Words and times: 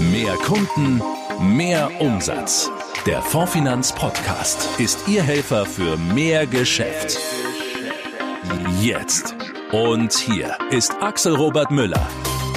Mehr 0.00 0.32
Kunden, 0.36 1.02
mehr 1.42 1.90
Umsatz. 2.00 2.70
Der 3.04 3.20
Fondfinanz 3.20 3.94
Podcast 3.94 4.80
ist 4.80 5.06
Ihr 5.06 5.22
Helfer 5.22 5.66
für 5.66 5.98
mehr 5.98 6.46
Geschäft. 6.46 7.18
Jetzt. 8.80 9.34
Und 9.72 10.14
hier 10.14 10.56
ist 10.70 10.94
Axel 11.02 11.34
Robert 11.36 11.70
Müller. 11.70 12.08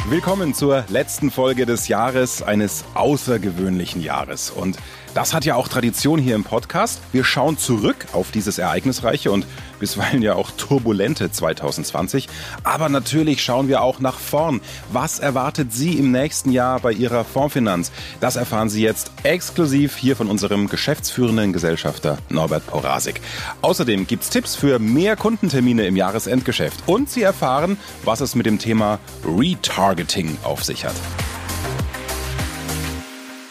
Willkommen 0.08 0.54
zur 0.54 0.86
letzten 0.88 1.32
Folge 1.32 1.66
des 1.66 1.90
Jahres, 1.90 2.42
eines 2.42 2.86
außergewöhnlichen 2.94 4.02
Jahres. 4.02 4.50
Und 4.50 4.78
das 5.14 5.34
hat 5.34 5.46
ja 5.46 5.56
auch 5.56 5.68
Tradition 5.68 6.20
hier 6.20 6.36
im 6.36 6.44
Podcast. 6.44 7.00
Wir 7.12 7.24
schauen 7.24 7.58
zurück 7.58 8.08
auf 8.14 8.32
dieses 8.32 8.58
ereignisreiche 8.58 9.32
und 9.32 9.46
bisweilen 9.80 10.22
ja 10.22 10.36
auch 10.36 10.52
turbulente 10.52 11.32
2020. 11.32 12.30
Aber 12.64 12.90
natürlich 12.90 13.44
schauen 13.44 13.68
wir 13.68 13.82
auch 13.82 14.00
nach 14.00 14.18
vorn. 14.18 14.62
Was 14.92 15.20
erwartet 15.20 15.74
Sie 15.74 15.98
im 15.98 16.12
nächsten 16.12 16.52
Jahr 16.52 16.80
bei 16.80 16.92
Ihrer 16.92 17.26
Fondsfinanz? 17.26 17.92
Das 18.22 18.36
erfahren 18.36 18.70
Sie 18.70 18.82
jetzt 18.82 19.12
exklusiv 19.24 19.98
hier 19.98 20.16
von 20.16 20.30
unserem 20.30 20.68
geschäftsführenden 20.68 21.54
Gesellschafter 21.54 22.18
Norbert 22.30 22.66
Porasik. 22.66 23.22
Außerdem 23.62 24.08
gibt's 24.08 24.30
Tipps 24.30 24.56
für 24.56 24.80
mehr 24.80 25.16
Kundentermine 25.16 25.86
im 25.86 25.96
Jahresendgeschäft 25.96 26.84
und 26.88 27.10
Sie 27.10 27.22
erfahren, 27.22 27.78
was 28.04 28.22
es 28.22 28.36
mit 28.36 28.46
dem 28.46 28.60
Thema 28.60 29.00
Retargeting 29.26 30.38
auf 30.44 30.64
sich 30.64 30.86
hat. 30.86 30.96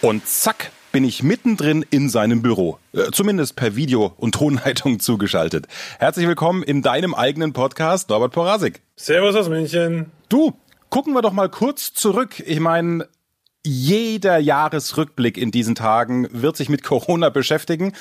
Und 0.00 0.26
zack, 0.26 0.72
bin 0.92 1.04
ich 1.04 1.22
mittendrin 1.22 1.84
in 1.90 2.08
seinem 2.10 2.42
Büro. 2.42 2.78
Äh, 2.92 3.10
zumindest 3.12 3.56
per 3.56 3.74
Video- 3.74 4.12
und 4.18 4.34
Tonleitung 4.34 5.00
zugeschaltet. 5.00 5.66
Herzlich 5.98 6.28
willkommen 6.28 6.62
in 6.62 6.82
deinem 6.82 7.14
eigenen 7.14 7.54
Podcast, 7.54 8.10
Norbert 8.10 8.32
Porasik. 8.32 8.82
Servus 8.94 9.34
aus 9.34 9.48
München. 9.48 10.12
Du, 10.28 10.52
gucken 10.90 11.14
wir 11.14 11.22
doch 11.22 11.32
mal 11.32 11.48
kurz 11.48 11.94
zurück. 11.94 12.40
Ich 12.46 12.60
meine, 12.60 13.08
jeder 13.64 14.38
Jahresrückblick 14.38 15.38
in 15.38 15.50
diesen 15.50 15.74
Tagen 15.74 16.28
wird 16.30 16.56
sich 16.56 16.68
mit 16.68 16.84
Corona 16.84 17.30
beschäftigen. 17.30 17.94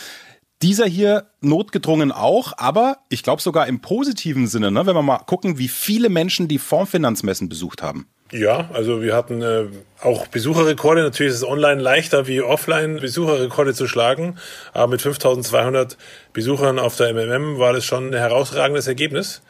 Dieser 0.62 0.86
hier 0.86 1.28
notgedrungen 1.40 2.12
auch, 2.12 2.54
aber 2.58 2.98
ich 3.10 3.24
glaube 3.24 3.42
sogar 3.42 3.68
im 3.68 3.80
positiven 3.80 4.46
Sinne, 4.48 4.70
ne? 4.70 4.86
wenn 4.86 4.96
wir 4.96 5.02
mal 5.02 5.20
gucken, 5.20 5.58
wie 5.58 5.70
viele 5.70 6.10
Menschen 6.10 6.48
die 6.48 6.60
Fondsfinanzmessen 6.60 7.50
besucht 7.50 7.82
haben. 7.82 8.08
Ja, 8.32 8.70
also 8.72 9.02
wir 9.02 9.14
hatten 9.14 9.42
äh, 9.42 9.66
auch 10.02 10.28
Besucherrekorde. 10.28 11.02
Natürlich 11.02 11.32
ist 11.32 11.40
es 11.40 11.48
online 11.48 11.82
leichter 11.82 12.28
wie 12.28 12.42
offline 12.42 13.00
Besucherrekorde 13.02 13.74
zu 13.74 13.88
schlagen. 13.88 14.38
Aber 14.74 14.88
mit 14.88 15.02
5200 15.02 15.98
Besuchern 16.32 16.80
auf 16.80 16.96
der 16.96 17.14
MMM 17.14 17.60
war 17.60 17.74
das 17.74 17.84
schon 17.84 18.12
ein 18.12 18.14
herausragendes 18.14 18.88
Ergebnis. 18.88 19.42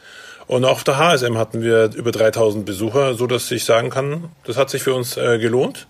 Und 0.48 0.66
auch 0.66 0.72
auf 0.72 0.84
der 0.84 0.98
HSM 0.98 1.38
hatten 1.38 1.62
wir 1.62 1.92
über 1.94 2.12
3000 2.12 2.66
Besucher, 2.66 3.14
so 3.14 3.28
dass 3.28 3.50
ich 3.52 3.66
sagen 3.66 3.92
kann, 3.92 4.30
das 4.46 4.58
hat 4.58 4.72
sich 4.72 4.82
für 4.82 4.96
uns 4.96 5.16
äh, 5.16 5.38
gelohnt. 5.38 5.88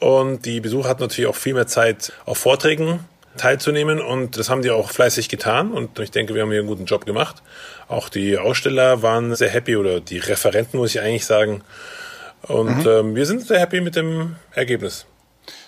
Und 0.00 0.44
die 0.44 0.60
Besucher 0.60 0.88
hatten 0.88 1.02
natürlich 1.02 1.30
auch 1.30 1.36
viel 1.36 1.54
mehr 1.54 1.68
Zeit 1.68 2.12
auf 2.26 2.38
Vorträgen 2.38 3.00
teilzunehmen 3.36 4.00
und 4.00 4.38
das 4.38 4.50
haben 4.50 4.62
die 4.62 4.70
auch 4.70 4.90
fleißig 4.90 5.28
getan 5.28 5.72
und 5.72 5.98
ich 5.98 6.10
denke, 6.10 6.34
wir 6.34 6.42
haben 6.42 6.50
hier 6.50 6.60
einen 6.60 6.68
guten 6.68 6.86
Job 6.86 7.04
gemacht. 7.04 7.42
Auch 7.86 8.08
die 8.08 8.38
Aussteller 8.38 9.02
waren 9.02 9.34
sehr 9.34 9.50
happy 9.50 9.76
oder 9.76 10.00
die 10.00 10.18
Referenten, 10.18 10.78
muss 10.78 10.94
ich 10.94 11.00
eigentlich 11.00 11.26
sagen. 11.26 11.62
Und 12.48 12.84
mhm. 12.84 12.88
ähm, 12.88 13.14
wir 13.14 13.26
sind 13.26 13.46
sehr 13.46 13.58
happy 13.58 13.80
mit 13.80 13.96
dem 13.96 14.36
Ergebnis. 14.52 15.06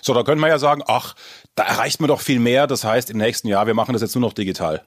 So, 0.01 0.13
da 0.13 0.23
könnte 0.23 0.41
man 0.41 0.49
ja 0.49 0.59
sagen, 0.59 0.83
ach, 0.87 1.15
da 1.55 1.63
erreicht 1.63 1.99
man 1.99 2.07
doch 2.07 2.21
viel 2.21 2.39
mehr. 2.39 2.67
Das 2.67 2.83
heißt, 2.83 3.09
im 3.09 3.17
nächsten 3.17 3.47
Jahr, 3.47 3.67
wir 3.67 3.73
machen 3.73 3.93
das 3.93 4.01
jetzt 4.01 4.15
nur 4.15 4.21
noch 4.21 4.33
digital. 4.33 4.81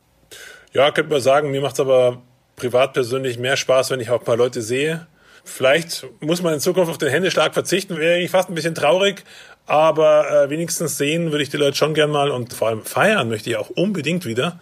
Ja, 0.73 0.91
könnte 0.91 1.11
man 1.11 1.20
sagen. 1.20 1.51
Mir 1.51 1.61
macht 1.61 1.75
es 1.75 1.81
aber 1.81 2.23
privat 2.57 2.93
persönlich 2.93 3.39
mehr 3.39 3.57
Spaß, 3.57 3.91
wenn 3.91 4.01
ich 4.01 4.11
auch 4.11 4.20
ein 4.20 4.25
paar 4.25 4.37
Leute 4.37 4.63
sehe. 4.63 5.07
Vielleicht 5.45 6.07
muss 6.20 6.41
man 6.41 6.55
in 6.55 6.61
Zukunft 6.61 6.91
auf 6.91 6.98
den 6.98 7.09
Händeschlag 7.09 7.53
verzichten, 7.53 7.97
wäre 7.97 8.20
ich 8.20 8.31
fast 8.31 8.48
ein 8.48 8.55
bisschen 8.55 8.77
traurig. 8.77 9.25
Aber 9.67 10.31
äh, 10.31 10.51
wenigstens 10.51 10.98
sehen 10.98 11.31
würde 11.31 11.43
ich 11.43 11.51
die 11.51 11.57
Leute 11.57 11.77
schon 11.77 11.95
gern 11.95 12.11
mal 12.11 12.31
und 12.31 12.53
vor 12.53 12.69
allem 12.69 12.85
feiern 12.85 13.29
möchte 13.29 13.51
ich 13.51 13.57
auch 13.57 13.70
unbedingt 13.70 14.25
wieder. 14.25 14.61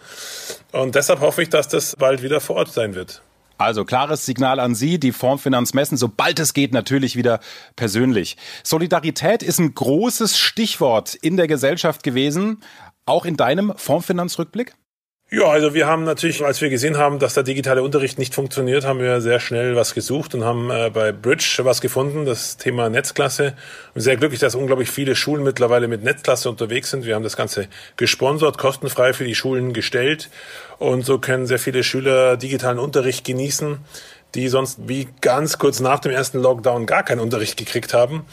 Und 0.71 0.95
deshalb 0.95 1.21
hoffe 1.21 1.43
ich, 1.43 1.49
dass 1.49 1.67
das 1.67 1.95
bald 1.95 2.23
wieder 2.23 2.39
vor 2.39 2.57
Ort 2.57 2.71
sein 2.71 2.95
wird. 2.95 3.21
Also 3.61 3.85
klares 3.85 4.25
Signal 4.25 4.59
an 4.59 4.73
Sie, 4.73 4.99
die 4.99 5.11
Fondsfinanz 5.11 5.75
messen, 5.75 5.95
sobald 5.95 6.39
es 6.39 6.53
geht, 6.53 6.73
natürlich 6.73 7.15
wieder 7.15 7.39
persönlich. 7.75 8.35
Solidarität 8.63 9.43
ist 9.43 9.59
ein 9.59 9.75
großes 9.75 10.37
Stichwort 10.37 11.13
in 11.13 11.37
der 11.37 11.47
Gesellschaft 11.47 12.01
gewesen, 12.01 12.61
auch 13.05 13.23
in 13.23 13.37
deinem 13.37 13.73
Fondsfinanzrückblick? 13.75 14.73
Ja, 15.33 15.45
also 15.45 15.73
wir 15.73 15.87
haben 15.87 16.03
natürlich, 16.03 16.43
als 16.43 16.59
wir 16.59 16.69
gesehen 16.69 16.97
haben, 16.97 17.17
dass 17.17 17.35
der 17.35 17.43
digitale 17.43 17.83
Unterricht 17.83 18.19
nicht 18.19 18.35
funktioniert, 18.35 18.83
haben 18.83 18.99
wir 18.99 19.21
sehr 19.21 19.39
schnell 19.39 19.77
was 19.77 19.93
gesucht 19.93 20.35
und 20.35 20.43
haben 20.43 20.69
äh, 20.69 20.91
bei 20.93 21.13
Bridge 21.13 21.61
was 21.63 21.79
gefunden, 21.79 22.25
das 22.25 22.57
Thema 22.57 22.89
Netzklasse. 22.89 23.53
Und 23.95 24.01
sehr 24.01 24.17
glücklich, 24.17 24.41
dass 24.41 24.55
unglaublich 24.55 24.91
viele 24.91 25.15
Schulen 25.15 25.45
mittlerweile 25.45 25.87
mit 25.87 26.03
Netzklasse 26.03 26.49
unterwegs 26.49 26.89
sind. 26.89 27.05
Wir 27.05 27.15
haben 27.15 27.23
das 27.23 27.37
Ganze 27.37 27.69
gesponsert, 27.95 28.57
kostenfrei 28.57 29.13
für 29.13 29.23
die 29.23 29.33
Schulen 29.33 29.71
gestellt 29.71 30.29
und 30.79 31.05
so 31.05 31.17
können 31.17 31.47
sehr 31.47 31.59
viele 31.59 31.83
Schüler 31.83 32.35
digitalen 32.35 32.77
Unterricht 32.77 33.23
genießen, 33.23 33.77
die 34.35 34.49
sonst 34.49 34.79
wie 34.85 35.07
ganz 35.21 35.57
kurz 35.57 35.79
nach 35.79 35.99
dem 35.99 36.11
ersten 36.11 36.39
Lockdown 36.39 36.85
gar 36.85 37.03
keinen 37.03 37.21
Unterricht 37.21 37.55
gekriegt 37.55 37.93
haben. 37.93 38.25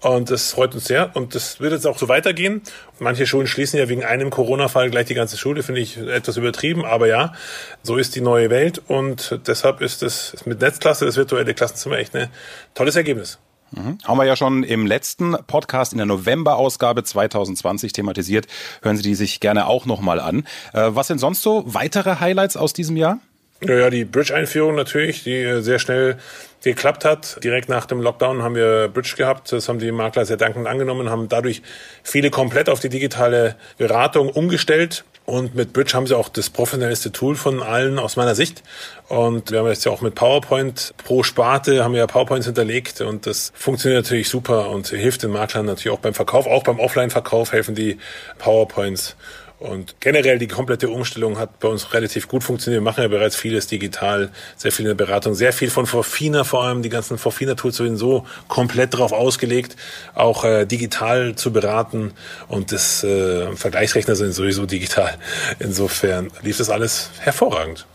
Und 0.00 0.30
das 0.30 0.52
freut 0.52 0.74
uns 0.74 0.86
sehr. 0.86 1.14
Und 1.14 1.34
das 1.34 1.60
wird 1.60 1.72
jetzt 1.72 1.86
auch 1.86 1.98
so 1.98 2.08
weitergehen. 2.08 2.62
Manche 2.98 3.26
Schulen 3.26 3.46
schließen 3.46 3.78
ja 3.78 3.88
wegen 3.88 4.04
einem 4.04 4.30
Corona-Fall 4.30 4.90
gleich 4.90 5.06
die 5.06 5.14
ganze 5.14 5.36
Schule, 5.36 5.62
finde 5.62 5.82
ich 5.82 5.98
etwas 5.98 6.36
übertrieben. 6.38 6.84
Aber 6.84 7.06
ja, 7.06 7.34
so 7.82 7.96
ist 7.96 8.16
die 8.16 8.22
neue 8.22 8.48
Welt. 8.48 8.80
Und 8.88 9.38
deshalb 9.46 9.82
ist 9.82 10.02
es 10.02 10.34
mit 10.46 10.60
Netzklasse, 10.60 11.04
das 11.04 11.16
virtuelle 11.16 11.52
Klassenzimmer, 11.52 11.98
echt 11.98 12.16
ein 12.16 12.28
tolles 12.74 12.96
Ergebnis. 12.96 13.38
Mhm. 13.72 13.98
Haben 14.04 14.18
wir 14.18 14.24
ja 14.24 14.36
schon 14.36 14.64
im 14.64 14.86
letzten 14.86 15.36
Podcast 15.46 15.92
in 15.92 15.98
der 15.98 16.06
November-Ausgabe 16.06 17.04
2020 17.04 17.92
thematisiert. 17.92 18.46
Hören 18.82 18.96
Sie 18.96 19.02
die 19.02 19.14
sich 19.14 19.38
gerne 19.38 19.66
auch 19.66 19.86
nochmal 19.86 20.18
an. 20.18 20.44
Äh, 20.72 20.88
was 20.88 21.06
sind 21.06 21.18
sonst 21.18 21.42
so 21.42 21.62
weitere 21.66 22.16
Highlights 22.20 22.56
aus 22.56 22.72
diesem 22.72 22.96
Jahr? 22.96 23.20
Ja, 23.62 23.74
ja, 23.74 23.90
die 23.90 24.04
Bridge-Einführung 24.06 24.74
natürlich, 24.74 25.22
die 25.22 25.36
äh, 25.36 25.60
sehr 25.60 25.78
schnell 25.78 26.16
geklappt 26.62 27.04
hat. 27.04 27.42
Direkt 27.42 27.68
nach 27.68 27.86
dem 27.86 28.00
Lockdown 28.00 28.42
haben 28.42 28.54
wir 28.54 28.88
Bridge 28.88 29.14
gehabt. 29.16 29.52
Das 29.52 29.68
haben 29.68 29.78
die 29.78 29.92
Makler 29.92 30.24
sehr 30.24 30.36
dankend 30.36 30.66
angenommen, 30.66 31.10
haben 31.10 31.28
dadurch 31.28 31.62
viele 32.02 32.30
komplett 32.30 32.68
auf 32.68 32.80
die 32.80 32.88
digitale 32.88 33.56
Beratung 33.78 34.28
umgestellt. 34.28 35.04
Und 35.26 35.54
mit 35.54 35.72
Bridge 35.72 35.92
haben 35.94 36.08
sie 36.08 36.16
auch 36.16 36.28
das 36.28 36.50
professionellste 36.50 37.12
Tool 37.12 37.36
von 37.36 37.62
allen 37.62 38.00
aus 38.00 38.16
meiner 38.16 38.34
Sicht. 38.34 38.64
Und 39.08 39.52
wir 39.52 39.60
haben 39.60 39.68
jetzt 39.68 39.84
ja 39.84 39.92
auch 39.92 40.00
mit 40.00 40.16
PowerPoint 40.16 40.92
pro 41.04 41.22
Sparte 41.22 41.84
haben 41.84 41.92
wir 41.92 42.00
ja 42.00 42.06
PowerPoints 42.08 42.46
hinterlegt 42.46 43.00
und 43.00 43.26
das 43.26 43.52
funktioniert 43.54 44.04
natürlich 44.04 44.28
super 44.28 44.70
und 44.70 44.88
hilft 44.88 45.22
den 45.22 45.30
Maklern 45.30 45.66
natürlich 45.66 45.96
auch 45.96 46.00
beim 46.00 46.14
Verkauf, 46.14 46.46
auch 46.46 46.64
beim 46.64 46.80
Offline-Verkauf 46.80 47.52
helfen 47.52 47.76
die 47.76 47.98
PowerPoints. 48.38 49.14
Und 49.60 49.96
generell 50.00 50.38
die 50.38 50.48
komplette 50.48 50.88
Umstellung 50.88 51.38
hat 51.38 51.60
bei 51.60 51.68
uns 51.68 51.92
relativ 51.92 52.28
gut 52.28 52.42
funktioniert. 52.42 52.80
Wir 52.80 52.84
machen 52.84 53.02
ja 53.02 53.08
bereits 53.08 53.36
vieles 53.36 53.66
digital, 53.66 54.30
sehr 54.56 54.72
viel 54.72 54.86
in 54.86 54.96
der 54.96 55.04
Beratung, 55.04 55.34
sehr 55.34 55.52
viel 55.52 55.68
von 55.68 55.84
Forfina 55.84 56.44
vor 56.44 56.64
allem. 56.64 56.82
Die 56.82 56.88
ganzen 56.88 57.18
Forfina-Tools 57.18 57.76
sind 57.76 57.98
so 57.98 58.26
komplett 58.48 58.94
darauf 58.94 59.12
ausgelegt, 59.12 59.76
auch 60.14 60.44
äh, 60.44 60.64
digital 60.64 61.34
zu 61.34 61.52
beraten. 61.52 62.12
Und 62.48 62.72
das 62.72 63.04
äh, 63.04 63.54
Vergleichsrechner 63.54 64.16
sind 64.16 64.32
sowieso 64.32 64.64
digital. 64.64 65.18
Insofern 65.58 66.30
lief 66.42 66.56
das 66.56 66.70
alles 66.70 67.10
hervorragend. 67.18 67.86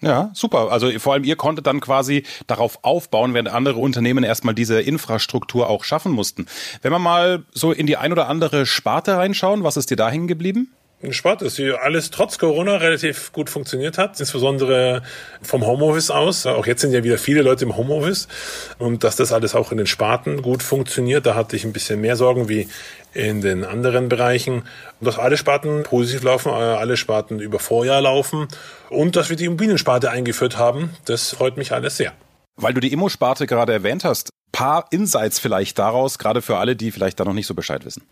Ja, 0.00 0.30
super. 0.32 0.70
Also 0.70 0.96
vor 1.00 1.14
allem 1.14 1.24
ihr 1.24 1.36
konntet 1.36 1.66
dann 1.66 1.80
quasi 1.80 2.24
darauf 2.46 2.78
aufbauen, 2.82 3.34
während 3.34 3.48
andere 3.48 3.80
Unternehmen 3.80 4.22
erstmal 4.22 4.54
diese 4.54 4.80
Infrastruktur 4.80 5.68
auch 5.68 5.82
schaffen 5.82 6.12
mussten. 6.12 6.46
Wenn 6.82 6.92
wir 6.92 7.00
mal 7.00 7.42
so 7.52 7.72
in 7.72 7.86
die 7.86 7.96
ein 7.96 8.12
oder 8.12 8.28
andere 8.28 8.64
Sparte 8.64 9.16
reinschauen, 9.16 9.64
was 9.64 9.76
ist 9.76 9.90
dir 9.90 9.96
da 9.96 10.08
hängen 10.08 10.28
geblieben? 10.28 10.72
Sport, 11.12 11.40
dass 11.40 11.56
hier 11.56 11.82
alles 11.82 12.10
trotz 12.10 12.38
Corona 12.38 12.76
relativ 12.76 13.32
gut 13.32 13.48
funktioniert 13.48 13.96
hat, 13.96 14.20
insbesondere 14.20 15.02
vom 15.42 15.66
Homeoffice 15.66 16.10
aus. 16.10 16.44
Auch 16.44 16.66
jetzt 16.66 16.82
sind 16.82 16.92
ja 16.92 17.02
wieder 17.02 17.16
viele 17.16 17.40
Leute 17.40 17.64
im 17.64 17.76
Homeoffice 17.76 18.28
und 18.78 19.02
dass 19.02 19.16
das 19.16 19.32
alles 19.32 19.54
auch 19.54 19.72
in 19.72 19.78
den 19.78 19.86
Sparten 19.86 20.42
gut 20.42 20.62
funktioniert, 20.62 21.24
da 21.24 21.34
hatte 21.34 21.56
ich 21.56 21.64
ein 21.64 21.72
bisschen 21.72 22.00
mehr 22.02 22.16
Sorgen 22.16 22.48
wie 22.50 22.68
in 23.14 23.40
den 23.40 23.64
anderen 23.64 24.08
Bereichen. 24.08 24.56
Und 25.00 25.06
dass 25.06 25.18
alle 25.18 25.36
Sparten 25.36 25.82
positiv 25.84 26.22
laufen, 26.22 26.50
äh, 26.50 26.52
alle 26.52 26.96
Sparten 26.96 27.40
über 27.40 27.58
Vorjahr 27.58 28.02
laufen 28.02 28.48
und 28.90 29.16
dass 29.16 29.30
wir 29.30 29.36
die 29.36 29.46
Immobiliensparte 29.46 30.10
eingeführt 30.10 30.58
haben, 30.58 30.90
das 31.06 31.30
freut 31.30 31.56
mich 31.56 31.72
alles 31.72 31.96
sehr. 31.96 32.12
Weil 32.56 32.74
du 32.74 32.80
die 32.80 32.92
Immo-Sparte 32.92 33.46
gerade 33.46 33.72
erwähnt 33.72 34.04
hast, 34.04 34.28
paar 34.60 34.88
Insights 34.90 35.38
vielleicht 35.38 35.78
daraus, 35.78 36.18
gerade 36.18 36.42
für 36.42 36.58
alle, 36.58 36.76
die 36.76 36.90
vielleicht 36.90 37.18
da 37.18 37.24
noch 37.24 37.32
nicht 37.32 37.46
so 37.46 37.54
Bescheid 37.54 37.86
wissen. 37.86 38.02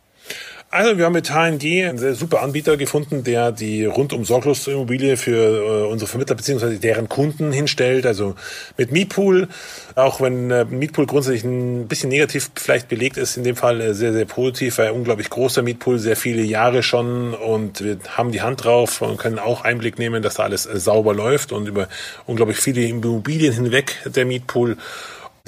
Also 0.71 0.97
wir 0.97 1.05
haben 1.05 1.13
mit 1.13 1.31
HNG 1.31 1.87
einen 1.87 1.99
sehr 1.99 2.15
super 2.15 2.41
Anbieter 2.41 2.79
gefunden, 2.79 3.23
der 3.23 3.53
die 3.53 3.85
rundum 3.85 4.25
sorglos 4.25 4.67
Immobilie 4.67 5.19
für 5.19 5.85
äh, 5.85 5.91
unsere 5.91 6.09
Vermittler 6.09 6.37
beziehungsweise 6.37 6.79
deren 6.79 7.11
Kunden 7.11 7.53
hinstellt. 7.53 8.07
Also 8.07 8.35
mit 8.79 8.93
Mietpool, 8.93 9.49
auch 9.95 10.23
wenn 10.23 10.51
äh, 10.51 10.65
Mietpool 10.65 11.05
grundsätzlich 11.05 11.45
ein 11.45 11.87
bisschen 11.87 12.09
negativ 12.09 12.51
vielleicht 12.55 12.89
belegt 12.89 13.19
ist, 13.19 13.37
in 13.37 13.45
dem 13.45 13.57
Fall 13.57 13.83
äh, 13.83 13.93
sehr, 13.93 14.15
sehr 14.15 14.25
positiv, 14.25 14.79
weil 14.79 14.93
unglaublich 14.93 15.29
großer 15.29 15.61
Mietpool, 15.61 15.99
sehr 15.99 16.17
viele 16.17 16.43
Jahre 16.43 16.83
schon 16.83 17.35
und 17.35 17.85
wir 17.85 17.99
haben 18.17 18.33
die 18.33 18.41
Hand 18.41 18.65
drauf 18.65 19.03
und 19.03 19.19
können 19.19 19.39
auch 19.39 19.65
Einblick 19.65 19.99
nehmen, 19.99 20.23
dass 20.23 20.37
da 20.37 20.45
alles 20.45 20.65
äh, 20.65 20.81
sauber 20.81 21.13
läuft 21.13 21.53
und 21.53 21.69
über 21.69 21.89
unglaublich 22.27 22.57
viele 22.57 22.83
Immobilien 22.85 23.53
hinweg 23.53 23.99
der 24.07 24.25
Mietpool 24.25 24.79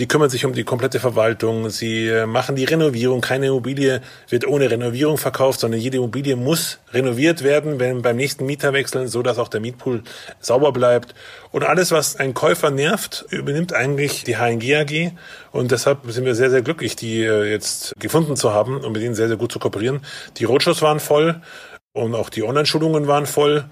Die 0.01 0.09
kümmern 0.09 0.31
sich 0.31 0.47
um 0.47 0.55
die 0.55 0.65
komplette 0.65 0.99
Verwaltung. 0.99 1.69
Sie 1.69 2.09
äh, 2.09 2.25
machen 2.25 2.57
die 2.57 2.65
Renovierung. 2.65 3.21
Keine 3.21 3.49
Immobilie 3.49 4.01
wird 4.31 4.47
ohne 4.47 4.71
Renovierung 4.71 5.19
verkauft, 5.19 5.61
sondern 5.61 5.79
jede 5.79 5.99
Immobilie 5.99 6.37
muss 6.37 6.79
renoviert 6.95 7.43
werden, 7.43 7.79
wenn 7.79 8.01
beim 8.01 8.17
nächsten 8.17 8.47
Mieter 8.47 8.73
wechseln, 8.73 9.09
so 9.09 9.23
dass 9.23 9.37
auch 9.37 9.49
der 9.49 9.61
Mietpool 9.61 10.03
sauber 10.41 10.73
bleibt. 10.73 11.15
Und 11.53 11.65
alles, 11.65 11.91
was 11.93 12.17
einen 12.17 12.33
Käufer 12.33 12.71
nervt, 12.71 13.27
übernimmt 13.29 13.75
eigentlich 13.75 14.25
die 14.25 14.37
HNG 14.37 14.75
AG. 14.77 15.13
Und 15.53 15.71
deshalb 15.71 16.11
sind 16.11 16.25
wir 16.25 16.35
sehr, 16.35 16.49
sehr 16.49 16.63
glücklich, 16.63 16.97
die 16.97 17.23
äh, 17.23 17.51
jetzt 17.51 17.93
gefunden 17.99 18.37
zu 18.37 18.55
haben 18.55 18.79
und 18.83 18.93
mit 18.93 19.03
ihnen 19.03 19.15
sehr, 19.15 19.29
sehr 19.29 19.37
gut 19.37 19.53
zu 19.53 19.59
kooperieren. 19.59 20.01
Die 20.39 20.45
Roadshows 20.45 20.81
waren 20.81 21.01
voll 21.01 21.43
und 21.93 22.15
auch 22.15 22.31
die 22.31 22.43
Online-Schulungen 22.43 23.07
waren 23.07 23.27
voll. 23.27 23.67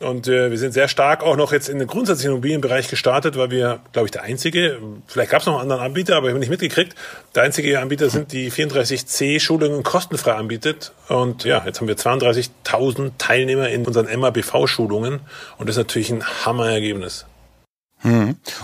Und 0.00 0.28
äh, 0.28 0.50
wir 0.50 0.58
sind 0.58 0.72
sehr 0.72 0.86
stark 0.86 1.24
auch 1.24 1.34
noch 1.34 1.52
jetzt 1.52 1.68
in 1.68 1.80
den 1.80 1.88
grundsätzlichen 1.88 2.30
Immobilienbereich 2.30 2.88
gestartet, 2.88 3.36
weil 3.36 3.50
wir, 3.50 3.80
glaube 3.92 4.06
ich, 4.06 4.12
der 4.12 4.22
einzige, 4.22 4.78
vielleicht 5.08 5.32
gab 5.32 5.40
es 5.40 5.46
noch 5.46 5.54
einen 5.54 5.62
anderen 5.62 5.82
Anbieter, 5.82 6.16
aber 6.16 6.28
ich 6.28 6.30
habe 6.30 6.38
nicht 6.38 6.50
mitgekriegt, 6.50 6.94
der 7.34 7.42
einzige 7.42 7.80
Anbieter 7.80 8.08
sind 8.08 8.32
die 8.32 8.52
34C-Schulungen 8.52 9.82
kostenfrei 9.82 10.34
anbietet. 10.34 10.92
Und 11.08 11.42
ja, 11.42 11.64
jetzt 11.66 11.80
haben 11.80 11.88
wir 11.88 11.96
32.000 11.96 13.12
Teilnehmer 13.18 13.70
in 13.70 13.84
unseren 13.84 14.06
MABV-Schulungen 14.20 15.20
und 15.58 15.68
das 15.68 15.74
ist 15.74 15.78
natürlich 15.78 16.10
ein 16.10 16.24
Hammerergebnis. 16.44 17.26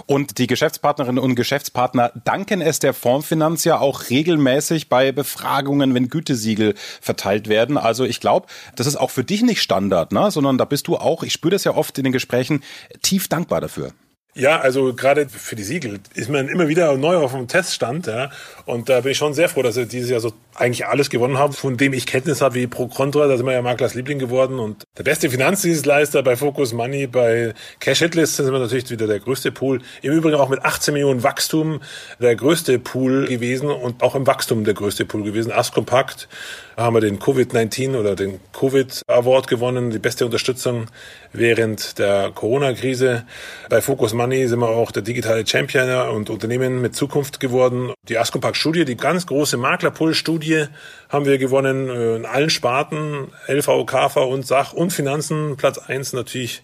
Und 0.06 0.38
die 0.38 0.46
Geschäftspartnerinnen 0.46 1.22
und 1.22 1.34
Geschäftspartner 1.34 2.12
danken 2.24 2.60
es 2.60 2.78
der 2.78 2.94
Fondsfinanz 2.94 3.64
ja 3.64 3.78
auch 3.80 4.10
regelmäßig 4.10 4.88
bei 4.88 5.12
Befragungen, 5.12 5.94
wenn 5.94 6.08
Gütesiegel 6.08 6.74
verteilt 7.00 7.48
werden. 7.48 7.76
Also 7.76 8.04
ich 8.04 8.20
glaube, 8.20 8.46
das 8.76 8.86
ist 8.86 8.96
auch 8.96 9.10
für 9.10 9.24
dich 9.24 9.42
nicht 9.42 9.60
Standard, 9.60 10.12
ne? 10.12 10.30
sondern 10.30 10.58
da 10.58 10.64
bist 10.64 10.86
du 10.86 10.96
auch, 10.96 11.22
ich 11.22 11.32
spüre 11.32 11.52
das 11.52 11.64
ja 11.64 11.74
oft 11.74 11.98
in 11.98 12.04
den 12.04 12.12
Gesprächen, 12.12 12.62
tief 13.02 13.28
dankbar 13.28 13.60
dafür. 13.60 13.92
Ja, 14.36 14.58
also 14.58 14.94
gerade 14.94 15.28
für 15.28 15.54
die 15.54 15.62
Siegel 15.62 16.00
ist 16.14 16.28
man 16.28 16.48
immer 16.48 16.66
wieder 16.66 16.96
neu 16.96 17.18
auf 17.18 17.32
dem 17.32 17.46
Teststand. 17.46 18.08
Ja. 18.08 18.30
Und 18.66 18.88
da 18.88 19.00
bin 19.00 19.12
ich 19.12 19.18
schon 19.18 19.32
sehr 19.32 19.48
froh, 19.48 19.62
dass 19.62 19.76
wir 19.76 19.86
dieses 19.86 20.10
Jahr 20.10 20.18
so 20.18 20.32
eigentlich 20.56 20.86
alles 20.86 21.08
gewonnen 21.08 21.38
haben, 21.38 21.52
von 21.52 21.76
dem 21.76 21.92
ich 21.92 22.04
Kenntnis 22.04 22.40
habe, 22.40 22.56
wie 22.56 22.66
Pro 22.66 22.88
Contra. 22.88 23.28
Da 23.28 23.36
sind 23.36 23.46
wir 23.46 23.52
ja 23.52 23.62
Maklers 23.62 23.94
Liebling 23.94 24.18
geworden. 24.18 24.58
Und 24.58 24.82
der 24.98 25.04
beste 25.04 25.30
Finanzdienstleister 25.30 26.24
bei 26.24 26.34
Focus 26.34 26.72
Money, 26.72 27.06
bei 27.06 27.54
Cash 27.78 28.00
Hitlist 28.00 28.36
sind 28.36 28.50
wir 28.50 28.58
natürlich 28.58 28.90
wieder 28.90 29.06
der 29.06 29.20
größte 29.20 29.52
Pool. 29.52 29.80
Im 30.02 30.12
Übrigen 30.12 30.34
auch 30.36 30.48
mit 30.48 30.64
18 30.64 30.94
Millionen 30.94 31.22
Wachstum 31.22 31.80
der 32.18 32.34
größte 32.34 32.80
Pool 32.80 33.26
gewesen 33.26 33.70
und 33.70 34.02
auch 34.02 34.16
im 34.16 34.26
Wachstum 34.26 34.64
der 34.64 34.74
größte 34.74 35.04
Pool 35.04 35.22
gewesen. 35.22 35.52
Askompakt 35.52 36.28
haben 36.76 36.96
wir 36.96 37.00
den 37.00 37.20
Covid-19 37.20 37.96
oder 37.96 38.16
den 38.16 38.40
Covid 38.52 39.02
Award 39.06 39.46
gewonnen, 39.46 39.90
die 39.90 40.00
beste 40.00 40.24
Unterstützung 40.24 40.86
während 41.32 41.98
der 41.98 42.32
Corona-Krise. 42.34 43.24
Bei 43.68 43.80
Focus 43.80 44.12
Money 44.12 44.23
sind 44.32 44.58
wir 44.58 44.68
auch 44.68 44.90
der 44.90 45.02
digitale 45.02 45.46
Champion 45.46 46.08
und 46.08 46.30
Unternehmen 46.30 46.80
mit 46.80 46.94
Zukunft 46.94 47.40
geworden. 47.40 47.92
Die 48.08 48.18
Ascompact-Studie, 48.18 48.84
die 48.84 48.96
ganz 48.96 49.26
große 49.26 49.56
Maklerpool-Studie, 49.56 50.66
haben 51.08 51.26
wir 51.26 51.38
gewonnen 51.38 51.88
äh, 51.88 52.16
in 52.16 52.26
allen 52.26 52.50
Sparten, 52.50 53.28
LV, 53.46 53.86
KV 53.86 54.16
und 54.28 54.46
Sach 54.46 54.72
und 54.72 54.92
Finanzen. 54.92 55.56
Platz 55.56 55.78
eins 55.78 56.12
natürlich 56.12 56.62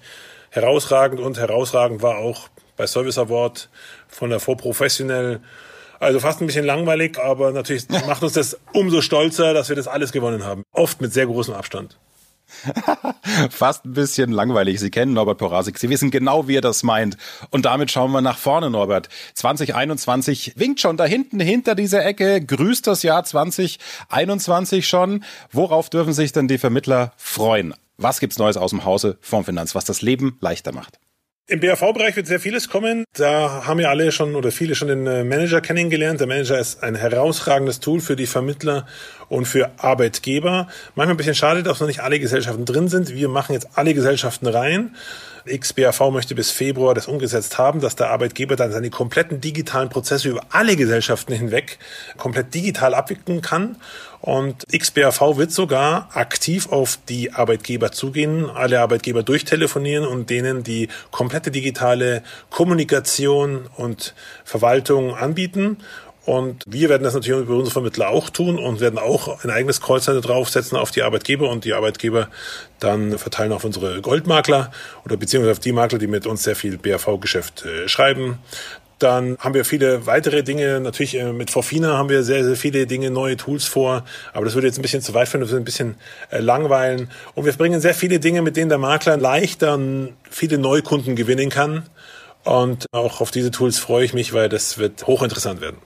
herausragend 0.51 1.21
und 1.21 1.39
herausragend 1.39 2.03
war 2.03 2.19
auch 2.19 2.49
bei 2.77 2.87
Service 2.87 3.19
Award 3.19 3.69
von 4.09 4.31
der 4.31 4.41
Vorprofessionell 4.41 5.41
also 6.01 6.19
fast 6.19 6.41
ein 6.41 6.47
bisschen 6.47 6.65
langweilig, 6.65 7.19
aber 7.19 7.53
natürlich 7.53 7.89
macht 8.07 8.23
uns 8.23 8.33
das 8.33 8.59
umso 8.73 9.03
stolzer, 9.03 9.55
dass 9.55 9.69
wir 9.69 9.77
das 9.77 9.87
alles 9.87 10.13
gewonnen 10.13 10.45
haben. 10.45 10.65
Oft 10.73 11.01
mit 11.01 11.13
sehr 11.13 11.27
großem 11.27 11.55
Abstand. 11.55 11.99
Fast 13.51 13.85
ein 13.85 13.93
bisschen 13.93 14.33
langweilig. 14.33 14.81
Sie 14.81 14.91
kennen 14.91 15.13
Norbert 15.13 15.39
Porasik. 15.39 15.79
Sie 15.79 15.89
wissen 15.89 16.11
genau, 16.11 16.49
wie 16.49 16.57
er 16.57 16.61
das 16.61 16.83
meint. 16.83 17.17
Und 17.51 17.65
damit 17.67 17.91
schauen 17.91 18.13
wir 18.13 18.21
nach 18.21 18.39
vorne, 18.39 18.71
Norbert. 18.71 19.09
2021 19.35 20.55
winkt 20.57 20.81
schon 20.81 20.97
da 20.97 21.05
hinten 21.05 21.41
hinter 21.41 21.75
dieser 21.75 22.05
Ecke. 22.05 22.45
Grüßt 22.45 22.87
das 22.87 23.03
Jahr 23.03 23.25
2021 23.25 24.87
schon. 24.87 25.25
Worauf 25.53 25.91
dürfen 25.91 26.13
sich 26.13 26.33
denn 26.33 26.49
die 26.49 26.59
Vermittler 26.59 27.13
freuen? 27.17 27.75
Was 27.97 28.21
gibt's 28.21 28.39
Neues 28.39 28.57
aus 28.57 28.71
dem 28.71 28.85
Hause 28.85 29.19
vom 29.21 29.45
Finanz, 29.45 29.75
was 29.75 29.85
das 29.85 30.01
Leben 30.01 30.39
leichter 30.41 30.73
macht? 30.73 30.99
Im 31.51 31.59
BAV-Bereich 31.59 32.15
wird 32.15 32.29
sehr 32.29 32.39
vieles 32.39 32.69
kommen. 32.69 33.05
Da 33.13 33.67
haben 33.67 33.81
ja 33.81 33.89
alle 33.89 34.13
schon 34.13 34.37
oder 34.37 34.53
viele 34.53 34.77
schon 34.77 34.87
den 34.87 35.05
äh, 35.09 35.25
Manager 35.25 35.61
kennengelernt. 35.61 36.21
Der 36.21 36.29
Manager 36.29 36.61
ist 36.61 36.85
ein 36.85 36.95
herausragendes 36.95 37.81
Tool 37.81 38.01
für 38.01 38.15
die 38.15 38.27
Vermittler 38.29 38.87
und 39.31 39.47
für 39.47 39.71
Arbeitgeber. 39.79 40.69
Manchmal 40.95 41.15
ein 41.15 41.17
bisschen 41.17 41.35
schade, 41.35 41.63
dass 41.63 41.81
noch 41.81 41.87
nicht 41.87 42.01
alle 42.01 42.21
Gesellschaften 42.21 42.67
drin 42.67 42.89
sind. 42.89 43.15
Wir 43.15 43.31
machen 43.31 43.55
jetzt 43.55 43.69
alle 43.77 43.95
Gesellschaften 43.95 44.47
rein. 44.47 44.95
XBAV 45.47 46.11
möchte 46.11 46.35
bis 46.35 46.51
Februar 46.51 46.95
das 46.95 47.07
umgesetzt 47.07 47.57
haben, 47.57 47.81
dass 47.81 47.97
der 47.97 48.11
Arbeitgeber 48.11 48.57
dann 48.57 48.73
seine 48.73 48.91
kompletten 48.91 49.41
digitalen 49.41 49.89
Prozesse 49.89 50.29
über 50.29 50.43
alle 50.51 50.77
Gesellschaften 50.77 51.33
hinweg 51.33 51.79
komplett 52.19 52.53
digital 52.53 52.93
abwickeln 52.93 53.41
kann. 53.41 53.77
Und 54.21 54.67
XBAV 54.69 55.39
wird 55.39 55.51
sogar 55.51 56.11
aktiv 56.13 56.71
auf 56.71 56.99
die 57.09 57.33
Arbeitgeber 57.33 57.91
zugehen, 57.91 58.51
alle 58.51 58.81
Arbeitgeber 58.81 59.23
durchtelefonieren 59.23 60.07
und 60.07 60.29
denen 60.29 60.63
die 60.63 60.89
komplette 61.11 61.51
digitale 61.51 62.23
Kommunikation 62.51 63.67
und 63.77 64.15
Verwaltung 64.45 65.15
anbieten. 65.15 65.79
Und 66.27 66.65
wir 66.67 66.89
werden 66.91 67.03
das 67.03 67.15
natürlich 67.15 67.43
über 67.43 67.55
unsere 67.55 67.73
Vermittler 67.73 68.11
auch 68.11 68.29
tun 68.31 68.59
und 68.59 68.81
werden 68.81 68.99
auch 68.99 69.43
ein 69.43 69.51
eigenes 69.51 69.81
Callcenter 69.81 70.21
draufsetzen 70.21 70.77
auf 70.77 70.91
die 70.91 71.03
Arbeitgeber 71.03 71.49
und 71.49 71.65
die 71.65 71.73
Arbeitgeber 71.73 72.29
dann 72.79 73.19
verteilen 73.19 73.53
auf 73.53 73.65
unsere 73.65 74.01
Goldmakler 74.03 74.71
oder 75.05 75.17
beziehungsweise 75.17 75.53
auf 75.53 75.61
die 75.61 75.73
Makler, 75.73 75.99
die 75.99 76.07
mit 76.07 76.27
uns 76.27 76.43
sehr 76.43 76.57
viel 76.57 76.77
BAV-Geschäft 76.77 77.65
äh, 77.65 77.89
schreiben. 77.89 78.39
Dann 78.99 79.39
haben 79.41 79.55
wir 79.55 79.65
viele 79.65 80.05
weitere 80.07 80.43
Dinge. 80.43 80.79
Natürlich 80.79 81.17
äh, 81.17 81.33
mit 81.33 81.51
Forfina 81.51 81.97
haben 81.97 82.11
wir 82.11 82.23
sehr, 82.23 82.45
sehr 82.45 82.57
viele 82.57 82.87
Dinge, 82.87 83.11
neue 83.11 83.39
Tools 83.39 83.65
vor. 83.65 84.05
Aber 84.35 84.45
das 84.45 84.55
würde 84.55 84.67
jetzt 84.67 84.79
ein 84.79 84.83
bisschen 84.83 85.01
zu 85.01 85.15
weit 85.15 85.27
führen, 85.27 85.41
das 85.41 85.51
würde 85.51 85.63
ein 85.63 85.65
bisschen 85.65 85.95
äh, 86.31 86.41
langweilen. 86.41 87.11
Und 87.35 87.47
wir 87.47 87.53
bringen 87.55 87.81
sehr 87.81 87.95
viele 87.95 88.21
Dinge, 88.21 88.43
mit 88.43 88.59
denen 88.59 88.69
der 88.69 88.79
Makler 88.79 89.17
leichter 89.17 89.79
viele 90.31 90.59
Neukunden 90.59 91.17
gewinnen 91.17 91.49
kann. 91.49 91.85
Und 92.45 92.87
auch 92.93 93.23
auf 93.23 93.31
diese 93.31 93.51
Tools 93.51 93.79
freue 93.79 94.05
ich 94.05 94.13
mich, 94.13 94.35
weil 94.35 94.51
das 94.51 94.77
wird 94.77 95.07
hochinteressant 95.07 95.63
werden. 95.63 95.79